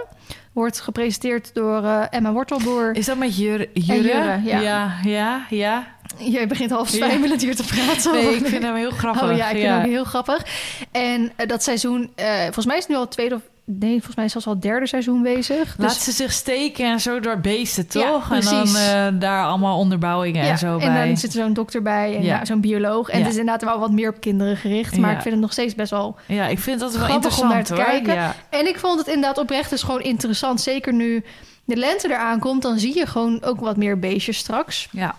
[0.53, 2.95] Wordt gepresenteerd door eh, Emma Wortelboer.
[2.95, 3.69] Is dat met Jurre?
[3.73, 4.59] En Jurre, ja.
[4.59, 4.95] ja.
[5.03, 5.88] Ja, ja.
[6.17, 6.95] Jij begint half Ja.
[6.95, 8.11] zwijmelend hier te praten.
[8.13, 9.23] Nee, ik vind hem heel grappig.
[9.23, 10.45] Oh ja, ik vind hem heel grappig.
[10.91, 12.11] En eh, dat seizoen,
[12.43, 13.41] volgens mij is het nu al het tweede of...
[13.68, 15.76] Nee, volgens mij is zelfs al het derde seizoen bezig.
[15.78, 18.32] Laat Dus- ze zich steken en zo door beesten, Ja, toch?
[18.32, 21.07] en dan eh, daar allemaal onderbouwingen en zo en bij.
[21.07, 22.45] dan zit er zo'n dokter bij en Ja.
[22.45, 23.09] zo'n bioloog.
[23.09, 24.97] En het is inderdaad wel wat meer op kinderen gericht.
[24.97, 26.16] Maar ik vind het nog steeds best wel...
[26.26, 27.84] Ja, ik vind dat wel Grappig om interessant naar te hoor.
[27.84, 28.13] kijken.
[28.13, 28.36] Ja.
[28.49, 30.61] En ik vond het inderdaad oprecht dus gewoon interessant.
[30.61, 31.24] Zeker nu
[31.66, 34.88] de lente eraan komt, dan zie je gewoon ook wat meer beestjes straks.
[34.91, 35.16] ja.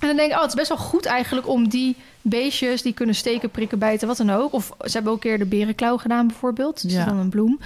[0.00, 2.82] En dan denk ik, oh, het is best wel goed eigenlijk om die beestjes...
[2.82, 4.52] die kunnen steken, prikken, bijten, wat dan ook.
[4.52, 6.82] Of ze hebben ook een keer de berenklauw gedaan bijvoorbeeld.
[6.82, 7.04] Dat Ja.
[7.04, 7.58] dan een bloem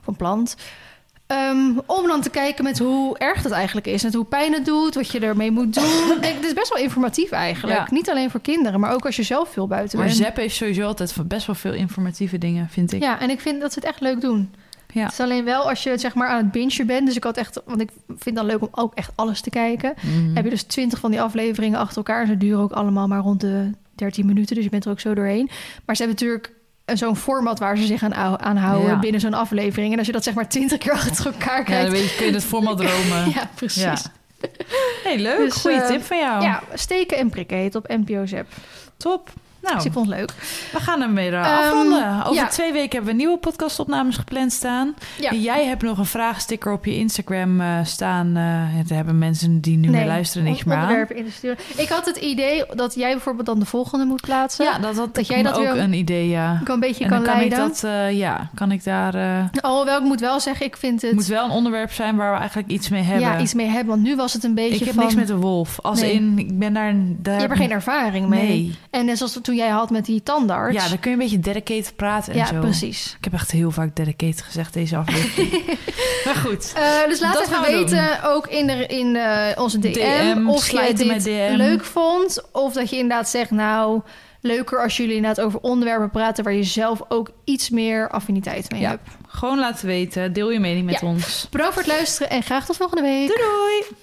[0.00, 0.56] of een plant.
[1.26, 4.04] Ehm, om dan te kijken met hoe erg dat eigenlijk is.
[4.04, 5.84] En hoe pijn het doet, wat je ermee moet doen.
[6.16, 7.78] Ik denk, Het is best wel informatief eigenlijk.
[7.78, 7.86] Ja.
[7.90, 10.18] Niet alleen voor kinderen, maar ook als je zelf veel buiten Maar bent.
[10.18, 13.02] Zep heeft sowieso altijd best wel veel informatieve dingen, vind ik.
[13.02, 14.54] Ja, en ik vind dat ze het echt leuk doen.
[14.92, 15.02] Ja.
[15.02, 17.06] Het is alleen wel als je zeg maar aan het bingen bent.
[17.06, 19.50] Dus ik had echt, want ik vind het dan leuk om ook echt alles te
[19.50, 19.94] kijken.
[20.02, 20.34] Mhm.
[20.34, 22.26] Heb je dus twintig van die afleveringen achter elkaar.
[22.26, 24.54] Ze duren ook allemaal maar rond de 13 minuten.
[24.54, 25.50] Dus je bent er ook zo doorheen.
[25.86, 26.52] Maar ze hebben natuurlijk
[26.84, 28.98] een- zo'n format waar ze zich aan, aan houden Ja.
[28.98, 29.92] binnen zo'n aflevering.
[29.92, 31.82] En als je dat zeg maar twintig keer achter elkaar Ja, kijkt.
[31.82, 33.30] dan weet je, kun je het format dromen.
[33.34, 33.82] Ja, precies.
[33.82, 33.90] Ja.
[34.40, 34.48] Ja,
[35.04, 35.38] Hey, leuk.
[35.38, 36.54] Dus, Goeie eh, tip van jou.
[36.74, 38.46] steken en prikken heet op NPO Zep.
[38.96, 39.30] Top.
[39.62, 40.32] Nou, Dus ik vond het leuk.
[40.72, 42.20] we gaan hem weer Ehm, afronden.
[42.24, 42.46] Over ja.
[42.48, 44.94] twee weken hebben we nieuwe podcastopnames gepland staan.
[45.20, 45.32] Ja.
[45.32, 48.26] Jij hebt nog een vraagsticker op je Instagram eh, staan.
[48.28, 48.34] eh
[48.86, 51.06] daar hebben mensen die nu meer luisteren niks meer aan.
[51.08, 51.56] in te sturen.
[51.76, 54.64] Ik had het idee dat jij bijvoorbeeld dan de volgende moet plaatsen.
[54.64, 56.58] Ja, dat, dat, Dat jij dat ook weer- een idee, ja.
[56.62, 57.72] Ik een beetje En kan dan kan ik leiden.
[57.80, 59.14] dat, ja, kan ik daar...
[59.60, 61.10] Alhoewel, ik moet wel zeggen, ik vind het...
[61.10, 63.20] Het moet wel een onderwerp zijn waar we eigenlijk iets mee hebben.
[63.28, 63.86] ja, iets mee hebben.
[63.94, 65.02] Want nu was het een beetje ik heb van...
[65.02, 65.80] niks met de wolf.
[65.80, 66.12] Als Nee.
[66.12, 66.92] in, ik ben daar...
[67.06, 68.48] daar Je hebt er geen ervaring mee.
[68.48, 68.74] Nee.
[68.90, 70.76] En net zoals toen jij had met die tandarts.
[70.82, 72.60] Ja, dan kun je een beetje dedicated praten en Ja, zo.
[72.60, 73.14] precies.
[73.18, 75.64] Ik heb echt heel vaak dedicated gezegd deze aflevering.
[76.24, 76.72] maar goed.
[76.76, 79.18] Eh, dus laat Dat even we weten, ook in, de, in
[79.58, 81.54] onze DM, DM, of slijten dit met DM.
[81.56, 82.42] leuk vond.
[82.52, 84.00] Of dat je inderdaad zegt, nou,
[84.40, 86.44] leuker als jullie inderdaad over onderwerpen praten...
[86.44, 88.88] waar je zelf ook iets meer affiniteit mee Ja.
[88.88, 89.08] hebt.
[89.28, 90.32] Gewoon laten weten.
[90.32, 91.06] Deel je mening met Ja.
[91.06, 91.46] ons.
[91.50, 93.26] Bedankt voor het luisteren en graag tot volgende week.
[93.26, 93.96] Doei doei!